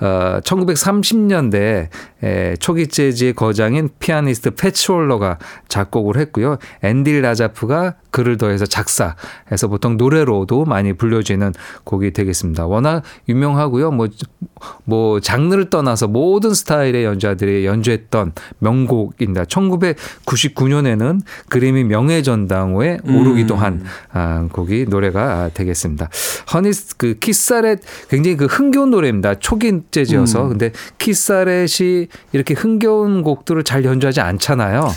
어, 0.00 0.40
1930년대 0.44 1.88
에, 2.22 2.56
초기 2.60 2.86
재즈의 2.86 3.32
거장인 3.32 3.88
피아니스트 3.98 4.52
패츠 4.52 4.86
월러가 4.86 5.38
작곡을 5.68 6.16
했고요. 6.18 6.58
앤디 6.82 7.22
라자프가 7.22 7.96
글을 8.12 8.36
더해서 8.36 8.66
작사해서 8.66 9.68
보통 9.68 9.96
노래로도 9.96 10.64
많이 10.64 10.92
불려지는 10.92 11.52
곡이 11.84 12.12
되겠습니다. 12.12 12.66
워낙 12.66 13.02
유명하고요. 13.28 13.90
뭐, 13.90 14.06
뭐 14.84 15.18
장르를 15.18 15.70
떠나서 15.70 16.06
모든 16.06 16.54
스타일의 16.54 17.04
연주자들이 17.04 17.66
연주했던 17.66 18.32
명곡입니다. 18.58 19.46
1999년에는 19.78 21.20
그래미 21.48 21.84
명예전당에 21.84 22.98
음. 23.06 23.16
오르기도 23.16 23.56
한 23.56 23.84
아, 24.12 24.48
곡이 24.52 24.86
노래가 24.88 25.50
되겠습니다. 25.54 26.08
Honeys 26.52 26.96
그 26.96 27.14
키스 27.18 27.49
자렛 27.49 27.80
굉장히 28.08 28.36
그 28.36 28.46
흥겨운 28.46 28.90
노래입니다. 28.90 29.34
초기 29.36 29.72
재즈여서 29.90 30.44
음. 30.44 30.48
근데 30.50 30.72
키스 30.98 31.48
자렛이 31.48 32.08
이렇게 32.32 32.54
흥겨운 32.54 33.22
곡들을 33.22 33.62
잘 33.64 33.84
연주하지 33.84 34.20
않잖아요. 34.20 34.90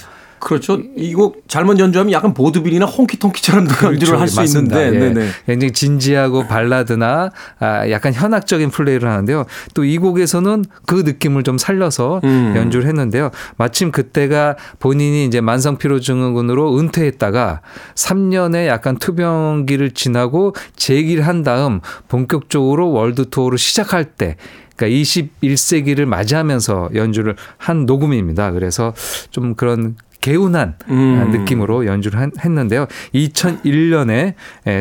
그렇죠. 0.46 0.80
이곡 0.96 1.46
잘못 1.48 1.80
연주하면 1.80 2.12
약간 2.12 2.36
보드빌이나 2.36 2.86
honky-tonky처럼 2.86 3.66
그렇죠. 3.66 3.88
연주를 3.88 4.20
할 4.20 4.28
수 4.28 4.44
있는데 4.44 4.88
예. 4.88 4.92
네네. 4.92 5.28
굉장히 5.48 5.74
진지하고 5.74 6.46
발라드나 6.46 7.32
아, 7.60 7.90
약간 7.90 8.14
현악적인 8.14 8.70
플레이를 8.70 9.10
하는데요. 9.10 9.46
또 9.74 9.84
이 9.84 9.98
곡에서는 9.98 10.66
그 10.86 11.02
느낌을 11.06 11.44
좀 11.44 11.58
살려서 11.58 12.22
음. 12.24 12.54
연주를 12.56 12.86
했는데요. 12.88 13.32
마침 13.58 13.92
그때가 13.92 14.56
본인이 14.78 15.26
이제 15.26 15.42
만성피로 15.42 16.00
증후군으로 16.00 16.78
은퇴했다가 16.78 17.62
3년의 17.96 18.68
약간 18.68 18.98
투병기를 18.98 19.92
지나고 19.92 20.54
재기를 20.76 21.26
한 21.26 21.42
다음 21.42 21.80
본격적으로 22.08 22.92
월드 22.92 23.30
투어를 23.30 23.58
시작할 23.58 24.06
때 24.06 24.36
그러니까 24.76 25.02
21세기를 25.02 26.06
맞이하면서 26.06 26.90
연주를 26.96 27.36
한 27.58 27.86
녹음입니다. 27.86 28.52
그래서 28.52 28.94
좀 29.32 29.56
그런 29.56 29.96
개운한 30.26 30.74
음. 30.90 31.30
느낌으로 31.30 31.86
연주를 31.86 32.32
했는데요. 32.44 32.88
2001년에 33.14 34.34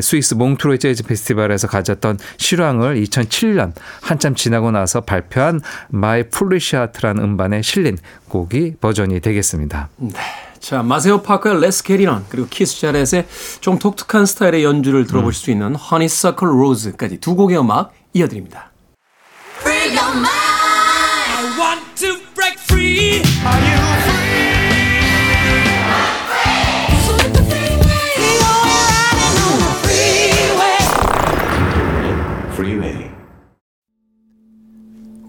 스위스 0.02 0.33
몽트뢰 0.32 0.78
재즈 0.78 1.02
페스티벌에서 1.02 1.68
가졌던 1.68 2.18
실황을 2.38 2.98
2007년 3.02 3.72
한참 4.00 4.35
지나고 4.35 4.70
나서 4.70 5.02
발표한 5.02 5.61
My 5.88 6.30
Foolish 6.30 6.66
Heart라는 6.66 7.22
음반에 7.22 7.61
실린 7.61 7.98
곡이 8.30 8.76
버전이 8.80 9.20
되겠습니다. 9.20 9.90
네. 9.98 10.12
자, 10.61 10.83
마세오 10.83 11.20
파커의 11.20 11.61
Let's 11.60 11.82
Get 11.82 12.00
It 12.00 12.12
On 12.12 12.24
그리고 12.30 12.48
키스 12.48 12.80
자렛의 12.80 13.26
좀 13.61 13.78
독특한 13.78 14.24
스타일의 14.24 14.64
연주를 14.64 15.07
들어보실 15.07 15.42
음. 15.42 15.44
수 15.44 15.50
있는 15.50 15.74
Honeysuckle 15.74 16.48
Rose까지 16.48 17.18
두 17.18 17.37
곡의 17.37 17.59
음악 17.59 17.92
이어드립니다. 18.14 18.70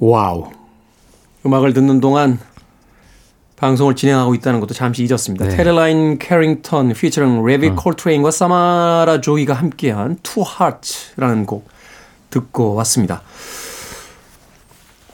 와우. 0.05 0.51
음악을 1.45 1.73
듣는 1.73 1.99
동안 1.99 2.37
방송을 3.55 3.95
진행하고 3.95 4.35
있다는 4.35 4.59
것도 4.59 4.75
잠시 4.75 5.03
잊었습니다. 5.03 5.47
네. 5.47 5.55
테리 5.55 5.92
린 5.92 6.19
캐링턴 6.19 6.93
피처링 6.93 7.43
레비 7.43 7.69
어. 7.69 7.75
콜트레인과 7.75 8.29
사마라 8.29 9.21
조이가 9.21 9.53
함께한 9.55 10.17
Two 10.21 10.43
Hearts라는 10.43 11.45
곡 11.45 11.67
듣고 12.29 12.75
왔습니다. 12.75 13.23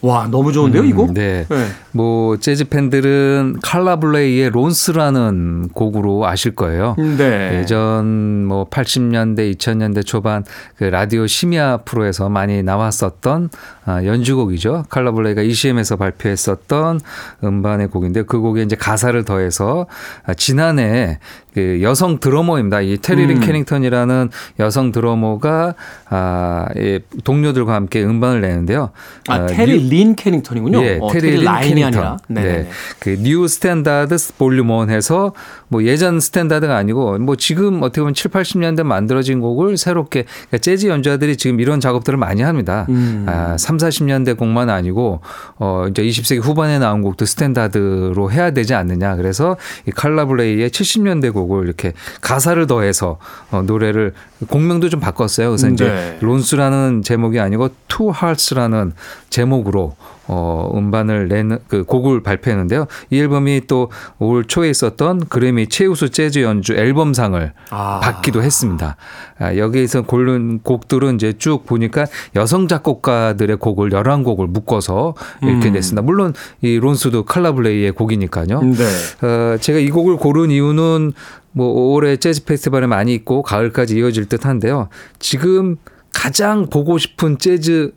와 0.01 0.27
너무 0.27 0.51
좋은데요, 0.51 0.81
음, 0.81 0.87
이거? 0.87 1.07
네. 1.13 1.45
네. 1.47 1.67
뭐 1.91 2.37
재즈 2.37 2.65
팬들은 2.65 3.59
칼라 3.61 3.97
블레이의 3.97 4.49
Lawns라는 4.49 5.69
곡으로 5.73 6.25
아실 6.25 6.55
거예요. 6.55 6.95
네. 6.97 7.59
예전 7.59 8.45
뭐 8.45 8.67
80년대, 8.67 9.55
2000년대 9.55 10.05
초반 10.05 10.43
그 10.75 10.85
라디오 10.85 11.27
심야 11.27 11.77
프로에서 11.77 12.29
많이 12.29 12.63
나왔었던 12.63 13.49
아, 13.83 14.03
연주곡이죠. 14.03 14.85
칼라 14.89 15.11
블레이가 15.11 15.41
ECM에서 15.41 15.95
발표했었던 15.95 16.99
음반의 17.43 17.87
곡인데 17.87 18.23
그 18.23 18.39
곡에 18.39 18.61
이제 18.61 18.75
가사를 18.75 19.23
더해서 19.25 19.87
아, 20.25 20.33
지난해 20.33 21.19
그 21.53 21.81
여성 21.81 22.19
드러머입니다. 22.19 22.81
이 22.81 22.97
테리 22.97 23.20
린 23.20 23.37
음. 23.37 23.41
캐링턴이라는 23.41 24.29
여성 24.59 24.91
드러머가 24.91 25.75
아, 26.09 26.67
예, 26.77 26.99
동료들과 27.23 27.73
함께 27.73 28.03
음반을 28.03 28.41
내는데요. 28.41 28.91
아, 29.27 29.35
어, 29.37 29.45
테리 29.47 29.89
린 29.89 30.15
캐링턴이군요. 30.15 30.81
예, 30.83 30.99
어, 31.01 31.11
테리 31.11 31.37
린 31.37 31.45
캐링턴. 31.61 32.19
네. 32.27 32.41
네. 32.41 32.69
그 32.99 33.23
New 33.23 33.47
Standard 33.47 34.15
Volume 34.37 34.69
1 34.69 34.89
해서 34.89 35.33
뭐 35.67 35.83
예전 35.83 36.19
standard가 36.19 36.77
아니고 36.77 37.17
뭐 37.19 37.35
지금 37.35 37.81
어떻게 37.83 38.01
보면 38.01 38.13
7, 38.13 38.31
80년대 38.31 38.83
만들어진 38.83 39.41
곡을 39.41 39.77
새롭게 39.77 40.23
그러니까 40.23 40.57
재즈 40.59 40.87
연주자들이 40.87 41.35
지금 41.35 41.59
이런 41.59 41.79
작업들을 41.79 42.17
많이 42.17 42.41
합니다. 42.41 42.85
음. 42.89 43.25
아, 43.27 43.57
3, 43.77 43.89
40년대 43.89 44.37
곡만 44.37 44.69
아니고 44.69 45.21
어 45.57 45.85
이제 45.89 46.01
20세기 46.01 46.41
후반에 46.41 46.79
나온 46.79 47.01
곡도 47.01 47.25
standard로 47.25 48.31
해야 48.31 48.51
되지 48.51 48.73
않느냐. 48.73 49.15
그래서 49.17 49.57
이 49.85 49.91
칼라 49.91 50.19
블레이의 50.19 50.69
70년대 50.69 51.33
곡 51.33 51.41
곡을 51.41 51.65
이렇게 51.65 51.93
가사를 52.21 52.65
더해서 52.67 53.17
어, 53.51 53.61
노래를 53.61 54.13
곡명도 54.47 54.89
좀 54.89 54.99
바꿨어요. 54.99 55.49
그래서 55.49 55.67
네. 55.67 55.73
이제 55.73 56.17
Lawns라는 56.21 57.01
제목이 57.03 57.39
아니고 57.39 57.69
Two 57.87 58.09
Hearts라는 58.09 58.93
제목으로 59.29 59.95
어, 60.27 60.71
음반을 60.75 61.27
낸 61.27 61.59
그 61.67 61.83
곡을 61.83 62.23
발표했는데요. 62.23 62.87
이 63.09 63.19
앨범이 63.19 63.61
또 63.67 63.89
올 64.19 64.45
초에 64.45 64.69
있었던 64.69 65.27
그래미 65.27 65.67
최우수 65.67 66.09
재즈 66.09 66.39
연주 66.39 66.73
앨범상을 66.73 67.53
아. 67.71 67.99
받기도 68.01 68.41
했습니다. 68.43 68.95
아, 69.39 69.55
여기에서 69.57 70.03
고른 70.03 70.59
곡들은 70.59 71.15
이제 71.15 71.33
쭉 71.37 71.65
보니까 71.65 72.05
여성 72.35 72.67
작곡가들의 72.67 73.57
곡을 73.57 73.89
11곡을 73.89 74.47
묶어서 74.47 75.15
이렇게 75.41 75.69
음. 75.69 75.73
냈습니다. 75.73 76.01
물론 76.03 76.33
이 76.61 76.77
론스도 76.79 77.23
칼라블레이의 77.25 77.91
곡이니까요. 77.93 78.61
네. 78.61 79.27
어, 79.27 79.57
제가 79.59 79.79
이 79.79 79.89
곡을 79.89 80.17
고른 80.17 80.51
이유는 80.51 81.13
뭐 81.51 81.93
올해 81.93 82.17
재즈 82.17 82.45
페스티벌에 82.45 82.87
많이 82.87 83.13
있고 83.13 83.41
가을까지 83.41 83.97
이어질 83.97 84.25
듯 84.25 84.45
한데요. 84.45 84.89
지금 85.19 85.77
가장 86.13 86.67
보고 86.69 86.97
싶은 86.97 87.37
재즈 87.37 87.93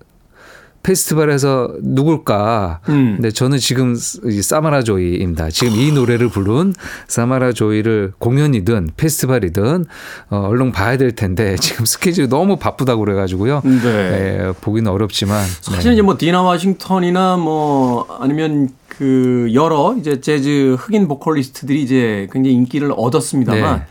페스티벌에서 0.85 1.75
누굴까? 1.83 2.81
음. 2.90 3.14
근데 3.17 3.31
저는 3.31 3.59
지금 3.59 3.97
사마라 3.97 4.83
조이입니다. 4.83 5.49
지금 5.49 5.75
이 5.75 5.90
노래를 5.90 6.29
부른 6.29 6.75
사마라 7.09 7.53
조이를 7.53 8.12
공연이든 8.19 8.90
페스티벌이든 8.97 9.87
어, 10.31 10.37
얼른 10.37 10.73
봐야 10.73 10.97
될 10.97 11.12
텐데 11.12 11.57
지금 11.61 11.87
스케줄이 11.87 12.29
너무 12.29 12.57
바쁘다고 12.57 13.03
그래가지고요. 13.03 13.62
네. 13.64 13.81
네 13.83 14.53
보기는 14.61 14.90
어렵지만 14.90 15.45
사실 15.62 15.90
네. 15.90 15.95
이제 15.95 16.03
뭐 16.03 16.17
디나 16.19 16.43
와싱턴이나 16.43 17.38
뭐 17.38 18.07
아니면 18.21 18.69
그 18.98 19.50
여러 19.54 19.94
이제 19.98 20.20
재즈 20.20 20.76
흑인 20.78 21.09
보컬리스트들이 21.09 21.83
이제 21.83 22.28
굉장히 22.33 22.57
인기를 22.57 22.92
얻었습니다만. 22.96 23.78
네. 23.78 23.85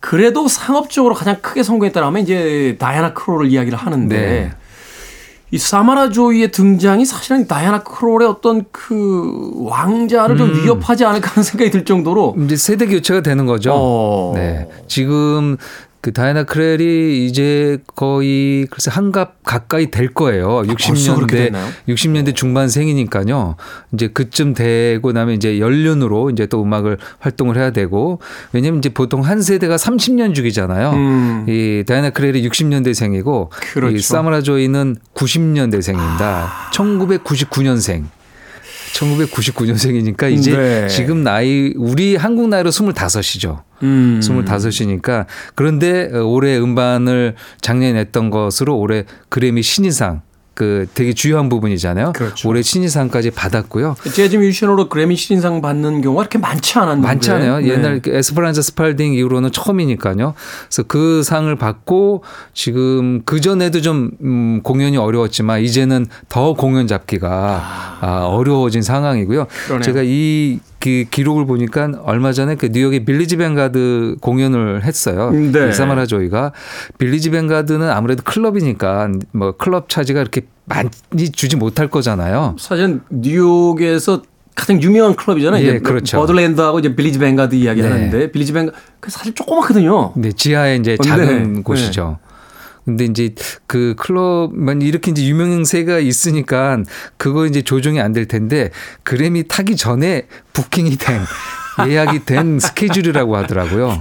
그래도 0.00 0.46
상업적으로 0.46 1.14
가장 1.14 1.36
크게 1.40 1.62
성공했다라면 1.62 2.22
이제 2.22 2.76
다이아나 2.78 3.14
크로를 3.14 3.50
이야기를 3.50 3.76
하는데 3.76 4.16
네. 4.16 4.52
이 5.50 5.58
사마라 5.58 6.10
조이의 6.10 6.52
등장이 6.52 7.06
사실은 7.06 7.46
다이아나 7.46 7.82
크롤의 7.82 8.28
어떤 8.28 8.66
그 8.70 9.50
왕자를 9.56 10.36
좀 10.36 10.50
음. 10.50 10.62
위협하지 10.62 11.04
않을까 11.04 11.30
하는 11.30 11.42
생각이 11.42 11.70
들 11.70 11.84
정도로 11.84 12.36
이제 12.44 12.56
세대 12.56 12.86
교체가 12.86 13.22
되는 13.22 13.46
거죠. 13.46 13.72
어. 13.74 14.32
네. 14.36 14.68
지금 14.86 15.56
그 16.00 16.12
다이나 16.12 16.44
크렐이 16.44 17.26
이제 17.26 17.78
거의 17.96 18.66
글쎄 18.70 18.90
한갑 18.92 19.42
가까이 19.44 19.90
될 19.90 20.14
거예요. 20.14 20.62
60년대 20.62 21.54
아, 21.54 21.70
60년대 21.88 22.34
중반생이니까요. 22.36 23.56
이제 23.92 24.08
그쯤 24.08 24.54
되고 24.54 25.10
나면 25.12 25.34
이제 25.34 25.58
연륜으로 25.58 26.30
이제 26.30 26.46
또 26.46 26.62
음악을 26.62 26.98
활동을 27.18 27.56
해야 27.56 27.72
되고 27.72 28.20
왜냐면 28.52 28.78
이제 28.78 28.90
보통 28.90 29.24
한 29.24 29.42
세대가 29.42 29.76
30년 29.76 30.34
주기잖아요. 30.34 30.90
음. 30.90 31.44
이 31.48 31.82
다이나 31.86 32.10
크렐이 32.10 32.48
60년대생이고 32.48 33.48
그렇죠. 33.50 33.96
이 33.96 34.00
사무라 34.00 34.40
조이는 34.42 34.96
90년대생입니다. 35.14 36.20
아. 36.20 36.70
1999년생. 36.72 38.04
1999년생이니까 38.98 40.30
이제 40.32 40.56
네. 40.56 40.88
지금 40.88 41.22
나이 41.22 41.72
우리 41.76 42.16
한국 42.16 42.48
나이로 42.48 42.70
25이죠. 42.70 43.62
음. 43.82 44.20
25이니까 44.22 45.26
그런데 45.54 46.08
올해 46.18 46.58
음반을 46.58 47.34
작년에 47.60 47.92
냈던 47.92 48.30
것으로 48.30 48.76
올해 48.76 49.04
그래미 49.28 49.62
신인상 49.62 50.22
그 50.58 50.88
되게 50.92 51.12
주요한 51.12 51.48
부분이잖아요. 51.48 52.14
그렇죠. 52.14 52.48
올해 52.48 52.62
신인상까지 52.62 53.30
받았고요. 53.30 53.94
재즈 54.12 54.38
뮤지션으로 54.38 54.88
그래미 54.88 55.14
신인상 55.14 55.62
받는 55.62 56.00
경우가 56.00 56.22
그렇게 56.22 56.38
많지 56.38 56.80
않았는데. 56.80 57.06
많지 57.06 57.30
않아요. 57.30 57.60
네. 57.60 57.68
옛날 57.68 58.02
그 58.02 58.10
에스페란자 58.10 58.60
스팔딩 58.62 59.14
이후로는 59.14 59.52
처음이니까요. 59.52 60.34
그래서 60.66 60.82
그 60.88 61.22
상을 61.22 61.54
받고 61.54 62.24
지금 62.54 63.22
그 63.24 63.40
전에도 63.40 63.80
좀 63.80 64.10
음, 64.20 64.60
공연이 64.64 64.96
어려웠지만 64.96 65.60
이제는 65.60 66.06
더 66.28 66.54
공연 66.54 66.88
잡기가 66.88 67.28
아. 67.30 67.98
아, 68.00 68.26
어려워진 68.26 68.82
상황이고요. 68.82 69.46
그러네요. 69.66 69.82
제가 69.82 70.02
이 70.02 70.28
그 70.28 71.04
기록을 71.10 71.46
보니까 71.46 71.90
얼마 72.02 72.32
전에 72.32 72.56
그 72.56 72.66
뉴욕의 72.72 73.04
빌리지 73.04 73.36
뱅가드 73.36 74.16
공연을 74.20 74.82
했어요. 74.82 75.30
네. 75.30 75.68
이 75.68 75.73
사마라 75.73 76.06
조이가 76.06 76.52
빌리지 76.98 77.30
뱅가드는 77.30 77.88
아무래도 77.88 78.24
클럽이니까 78.24 79.08
뭐 79.32 79.52
클럽 79.52 79.88
차지가 79.88 80.20
이렇게 80.20 80.42
많이 80.64 80.88
주지 81.32 81.56
못할 81.56 81.88
거잖아요. 81.88 82.56
사실 82.58 83.00
뉴욕에서 83.10 84.22
가장 84.54 84.82
유명한 84.82 85.14
클럽이잖아요. 85.14 85.64
예, 85.66 85.78
그렇죠. 85.78 86.18
버드랜드하고 86.18 86.80
이제 86.80 86.94
빌리지 86.96 87.18
뱅가드 87.18 87.54
이야기 87.54 87.80
네. 87.80 87.88
하는데 87.88 88.30
빌리지 88.32 88.52
뱅가 88.52 88.72
그 89.00 89.10
사실 89.10 89.32
조그맣거든요. 89.34 90.12
네, 90.16 90.32
지하에 90.32 90.76
이제 90.76 90.96
작은 91.02 91.52
네. 91.54 91.62
곳이죠. 91.62 92.18
네. 92.20 92.28
근데 92.84 93.04
이제 93.04 93.34
그 93.66 93.94
클럽만 93.98 94.80
이렇게 94.82 95.10
이제 95.10 95.22
유명세가 95.26 95.98
있으니까 95.98 96.78
그거 97.18 97.46
이제 97.46 97.60
조정이 97.62 98.00
안 98.00 98.12
될 98.14 98.26
텐데 98.26 98.70
그래미 99.02 99.44
타기 99.46 99.76
전에 99.76 100.26
부킹이 100.54 100.96
된 100.96 101.20
예약이 101.86 102.24
된 102.24 102.58
스케줄이라고 102.60 103.36
하더라고요. 103.36 104.00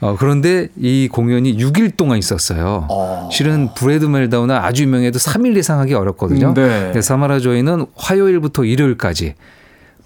어, 0.00 0.16
그런데 0.18 0.68
이 0.76 1.08
공연이 1.10 1.56
6일 1.56 1.96
동안 1.96 2.18
있었어요. 2.18 2.86
어. 2.90 3.28
실은 3.32 3.70
브레드 3.74 4.04
멜다우는 4.04 4.54
아주 4.54 4.82
유명해도 4.82 5.18
3일 5.18 5.56
이상 5.56 5.80
하기 5.80 5.94
어렵거든요. 5.94 6.54
네. 6.54 6.90
근 6.92 7.02
사마라 7.02 7.38
조이는 7.38 7.86
화요일부터 7.96 8.64
일요일까지 8.64 9.34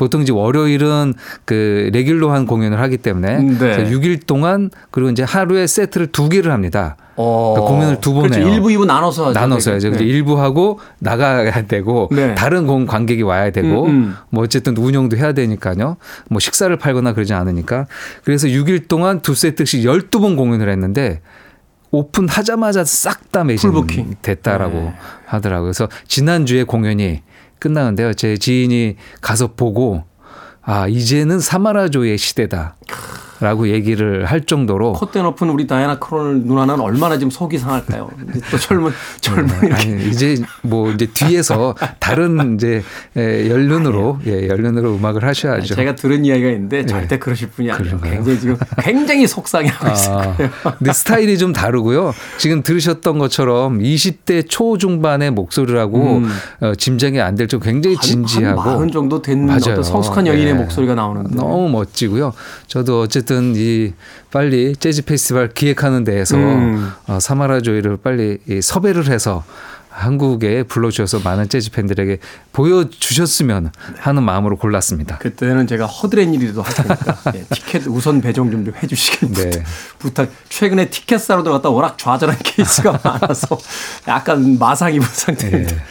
보통 0.01 0.23
이제 0.23 0.33
월요일은 0.33 1.13
그 1.45 1.91
레귤러한 1.93 2.47
공연을 2.47 2.81
하기 2.81 2.97
때문에 2.97 3.43
네. 3.43 3.91
6일 3.91 4.25
동안 4.27 4.71
그리고 4.91 5.11
이제 5.11 5.23
하루에 5.23 5.67
세트를 5.67 6.07
두 6.07 6.31
개를 6.31 6.53
합니다. 6.53 6.97
어. 7.17 7.53
그러니까 7.55 7.75
공연을 7.75 8.01
두번 8.01 8.31
그렇죠. 8.31 8.41
해요. 8.41 8.63
1부, 8.63 8.75
2부 8.75 8.87
나눠서 8.87 9.33
나눠서 9.33 9.73
해야죠. 9.73 9.91
네. 9.91 9.99
1부 9.99 10.37
하고 10.37 10.81
나가야 11.01 11.67
되고 11.67 12.09
네. 12.13 12.35
다른 12.35 12.67
공 12.67 12.87
관객이 12.87 13.21
와야 13.21 13.51
되고 13.51 13.85
음, 13.85 13.91
음. 13.91 14.17
뭐 14.31 14.43
어쨌든 14.43 14.75
운영도 14.75 15.19
해야 15.19 15.35
되니까요. 15.35 15.99
뭐 16.31 16.41
식사를 16.41 16.75
팔거나 16.79 17.13
그러지 17.13 17.35
않으니까. 17.35 17.87
그래서 18.25 18.49
6일 18.49 18.89
동안 18.89 19.21
두 19.21 19.35
세트씩 19.35 19.85
12번 19.85 20.35
공연을 20.35 20.71
했는데 20.71 21.21
오픈하자마자 21.91 22.85
싹 22.85 23.21
다 23.31 23.45
매진 23.45 23.71
됐다라고 24.23 24.75
네. 24.75 24.95
하더라고요. 25.27 25.67
그래서 25.67 25.89
지난주에 26.09 26.65
공연이 26.65 27.23
끝나는데요. 27.61 28.15
제 28.15 28.37
지인이 28.37 28.97
가서 29.21 29.55
보고 29.55 30.03
아 30.63 30.89
이제는 30.89 31.39
사마라조의 31.39 32.19
시대다. 32.19 32.77
라고 33.41 33.69
얘기를 33.69 34.25
할 34.27 34.43
정도로 34.43 34.93
콧대 34.95 35.23
높은 35.23 35.49
우리 35.51 35.67
다이아나 35.67 35.99
크론 35.99 36.43
누나는 36.45 36.79
얼마나 36.81 37.17
지금 37.19 37.31
속이 37.31 37.59
상할까요? 37.59 38.11
또 38.51 38.59
젊은 38.59 38.93
젊은 39.21 39.47
네, 39.61 39.73
아니, 39.73 40.09
이제 40.11 40.37
뭐 40.63 40.91
이제 40.91 41.07
뒤에서 41.07 41.75
다른 41.99 42.55
이제 42.55 42.83
연륜으로 43.17 44.19
예, 44.27 44.49
연륜으로 44.49 44.95
음악을 44.97 45.25
하셔야죠. 45.25 45.75
제가 45.75 45.95
들은 45.95 46.25
이야기가 46.25 46.51
있는데 46.51 46.87
절대 46.87 47.09
네. 47.17 47.19
그러실 47.19 47.49
분이 47.51 47.71
아니에요. 47.71 48.01
굉장히 48.01 48.39
지금 48.41 48.57
굉장히 48.79 49.27
속상해하고 49.27 49.87
아, 49.89 49.93
있을 49.93 50.13
거예요. 50.13 50.51
근데 50.79 50.93
스타일이 50.93 51.39
좀 51.39 51.53
다르고요. 51.53 52.13
지금 52.39 52.63
들으셨던 52.63 53.19
것처럼 53.19 53.79
20대 53.81 54.49
초중반의 54.49 55.31
목소리라고 55.31 56.17
음. 56.19 56.29
어, 56.61 56.75
짐작이 56.75 57.21
안 57.21 57.35
될 57.37 57.47
좀 57.49 57.59
굉장히 57.59 57.97
진지하고 57.97 58.61
한, 58.61 58.79
한 58.81 58.91
정도 58.93 59.23
된 59.23 59.49
어떤 59.51 59.83
성숙한 59.83 60.27
여인의 60.27 60.53
네. 60.53 60.61
목소리가 60.61 60.95
나오는데 60.95 61.35
너무 61.35 61.69
멋지고요. 61.71 62.33
저도 62.67 63.01
어쨌든 63.01 63.30
어쨌든 63.31 63.55
이 63.55 63.93
빨리 64.33 64.75
재즈 64.75 65.05
페스티벌 65.05 65.51
기획하는 65.51 66.03
데에서 66.03 66.37
음. 66.37 66.91
어, 67.07 67.21
사마라 67.21 67.61
조이를 67.61 67.97
빨리 67.97 68.39
이 68.49 68.61
섭외를 68.61 69.09
해서 69.09 69.45
한국에 69.89 70.65
불러주셔서 70.65 71.21
많은 71.21 71.49
재즈 71.49 71.71
팬들에게 71.71 72.19
보여주셨으면 72.53 73.71
하는 73.99 74.23
마음으로 74.25 74.57
골랐습니다. 74.57 75.19
그때는 75.19 75.69
제가 75.69 75.87
허드렛일이라도 75.87 76.63
할 76.63 76.75
테니까 76.75 77.33
네, 77.33 77.45
티켓 77.55 77.87
우선 77.87 78.21
배정 78.21 78.51
좀, 78.51 78.65
좀 78.65 78.75
해주시길 78.83 79.33
네. 79.33 79.51
부탁. 79.99 80.29
최근에 80.49 80.91
티켓 80.91 81.19
사러 81.19 81.43
들어갔다 81.45 81.71
워낙 81.71 81.97
좌절한 81.99 82.37
케이스가 82.43 83.01
많아서 83.03 83.59
약간 84.09 84.59
마상 84.59 84.93
입은 84.93 85.07
상태입니다. 85.07 85.75
네. 85.77 85.83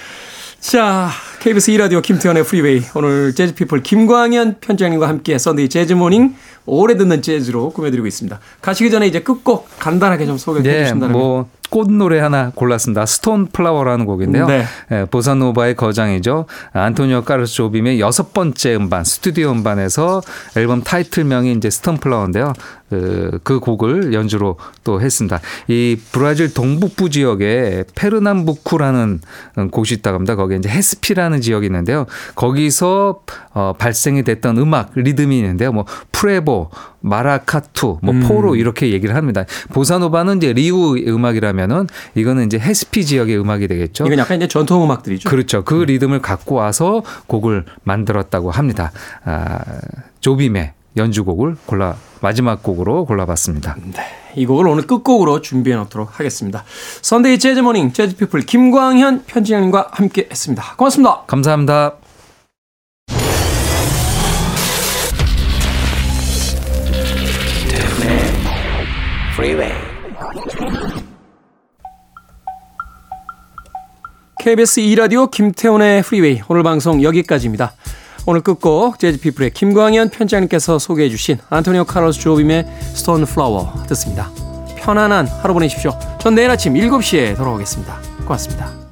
자, 0.60 1.10
KBS 1.40 1.72
2라디오 1.72 2.02
김태훈의 2.02 2.44
프리웨이. 2.44 2.84
오늘 2.94 3.34
재즈피플 3.34 3.82
김광현 3.82 4.60
편집장님과 4.60 5.08
함께 5.08 5.38
Sunday 5.38 5.70
Jazz 5.70 5.94
Morning 5.94 6.36
오래 6.70 6.96
듣는 6.98 7.22
재즈로 7.22 7.72
꾸며드리고 7.72 8.08
있습니다. 8.08 8.40
가시기 8.62 8.92
전에 8.92 9.08
이제 9.08 9.22
끝곡 9.22 9.68
간단하게 9.80 10.26
좀 10.26 10.38
소개해 10.38 10.64
네, 10.64 10.84
주신다면. 10.86 11.12
뭐 11.12 11.50
꽃노래 11.70 12.20
하나 12.20 12.52
골랐습니다. 12.56 13.06
Stone 13.06 13.48
Flower라는 13.48 14.06
곡인데요. 14.06 14.48
네. 14.48 14.66
예, 14.92 15.06
보사노바의 15.10 15.76
거장이죠. 15.76 16.46
안토니오 16.74 17.24
카를로스 17.24 17.54
조빔의 17.54 18.00
여섯 18.00 18.34
번째 18.34 18.76
음반, 18.76 19.04
스튜디오 19.04 19.52
음반에서 19.52 20.22
앨범 20.58 20.82
타이틀명이 20.82 21.54
이제 21.54 21.70
Stone 21.70 21.98
Flower인데요. 21.98 22.54
그, 22.90 23.40
그 23.44 23.60
곡을 23.60 24.14
연주로 24.14 24.58
또 24.84 25.00
했습니다. 25.00 25.40
이 25.68 25.96
브라질 26.12 26.54
동북부 26.54 27.12
지역에 27.12 27.84
페르남부쿠라는 27.94 29.22
곳이 29.72 29.94
있다고 29.96 30.16
합니다. 30.16 30.36
거기에 30.36 30.58
이제 30.58 30.70
헤시피라는 30.70 31.42
지역이 31.42 31.68
있는데요. 31.68 32.08
거기서 32.36 33.22
어, 33.54 33.74
발생이 33.78 34.24
됐던 34.24 34.58
음악, 34.58 34.92
리듬이 34.96 35.38
있는데요. 35.38 35.72
뭐 35.72 35.86
프레보, 36.12 36.72
마라카투, 37.02 38.00
뭐 38.02 38.14
음. 38.14 38.22
포로 38.28 38.56
이렇게 38.56 38.92
얘기를 38.92 39.16
합니다. 39.16 39.46
보사노바는 39.74 40.38
이제 40.38 40.54
리우 40.54 40.98
음악이라면은 40.98 41.88
이거는 42.16 42.46
이제 42.46 42.60
헤시피 42.60 43.06
지역의 43.06 43.40
음악이 43.40 43.68
되겠죠. 43.68 44.06
이건 44.06 44.20
약간 44.20 44.38
이제 44.38 44.48
전통 44.48 44.84
음악들이죠. 44.84 45.30
그렇죠. 45.30 45.64
그 45.64 45.82
음. 45.82 45.86
리듬을 45.86 46.22
갖고 46.22 46.56
와서 46.56 47.04
곡을 47.28 47.66
만들었다고 47.84 48.52
합니다. 48.52 48.92
아, 49.24 49.60
조빔의 50.20 50.74
연주곡을 50.98 51.56
골라 51.66 51.96
마지막 52.22 52.62
곡으로 52.64 53.06
골라봤습니다. 53.06 53.78
네. 53.94 54.04
이 54.36 54.46
곡을 54.46 54.68
오늘 54.68 54.86
끝곡으로 54.86 55.42
준비해 55.42 55.76
놓도록 55.78 56.20
하겠습니다. 56.20 56.64
Sunday 57.02 57.40
Jazz 57.40 57.60
Morning 57.60 57.94
재즈 57.94 58.16
피플 58.18 58.42
김광현 58.42 59.24
편집장님과 59.26 59.90
함께 59.92 60.28
했습니다. 60.30 60.76
고맙습니다. 60.76 61.22
감사합니다. 61.28 62.09
KBS 74.40 74.80
2라디오 74.82 75.30
김태훈의 75.30 76.02
프리웨이 76.02 76.42
오늘 76.48 76.64
방송 76.64 77.04
여기까지입니다. 77.04 77.74
오늘 78.26 78.40
끝곡 78.40 78.98
재즈피플의 78.98 79.52
김광현 79.52 80.10
편집장님께서 80.12 80.80
소개해 80.80 81.10
주신 81.10 81.38
안토니오 81.50 81.84
카를로스 81.84 82.22
조빔의 82.22 82.66
Stone 82.96 83.26
Flower 83.26 83.84
듣습니다. 83.90 84.32
편안한 84.78 85.28
하루 85.28 85.54
보내십시오. 85.54 85.92
전 86.22 86.36
내일 86.36 86.50
아침 86.50 86.74
7시에 86.74 87.36
돌아오겠습니다. 87.36 88.00
고맙습니다. 88.24 88.89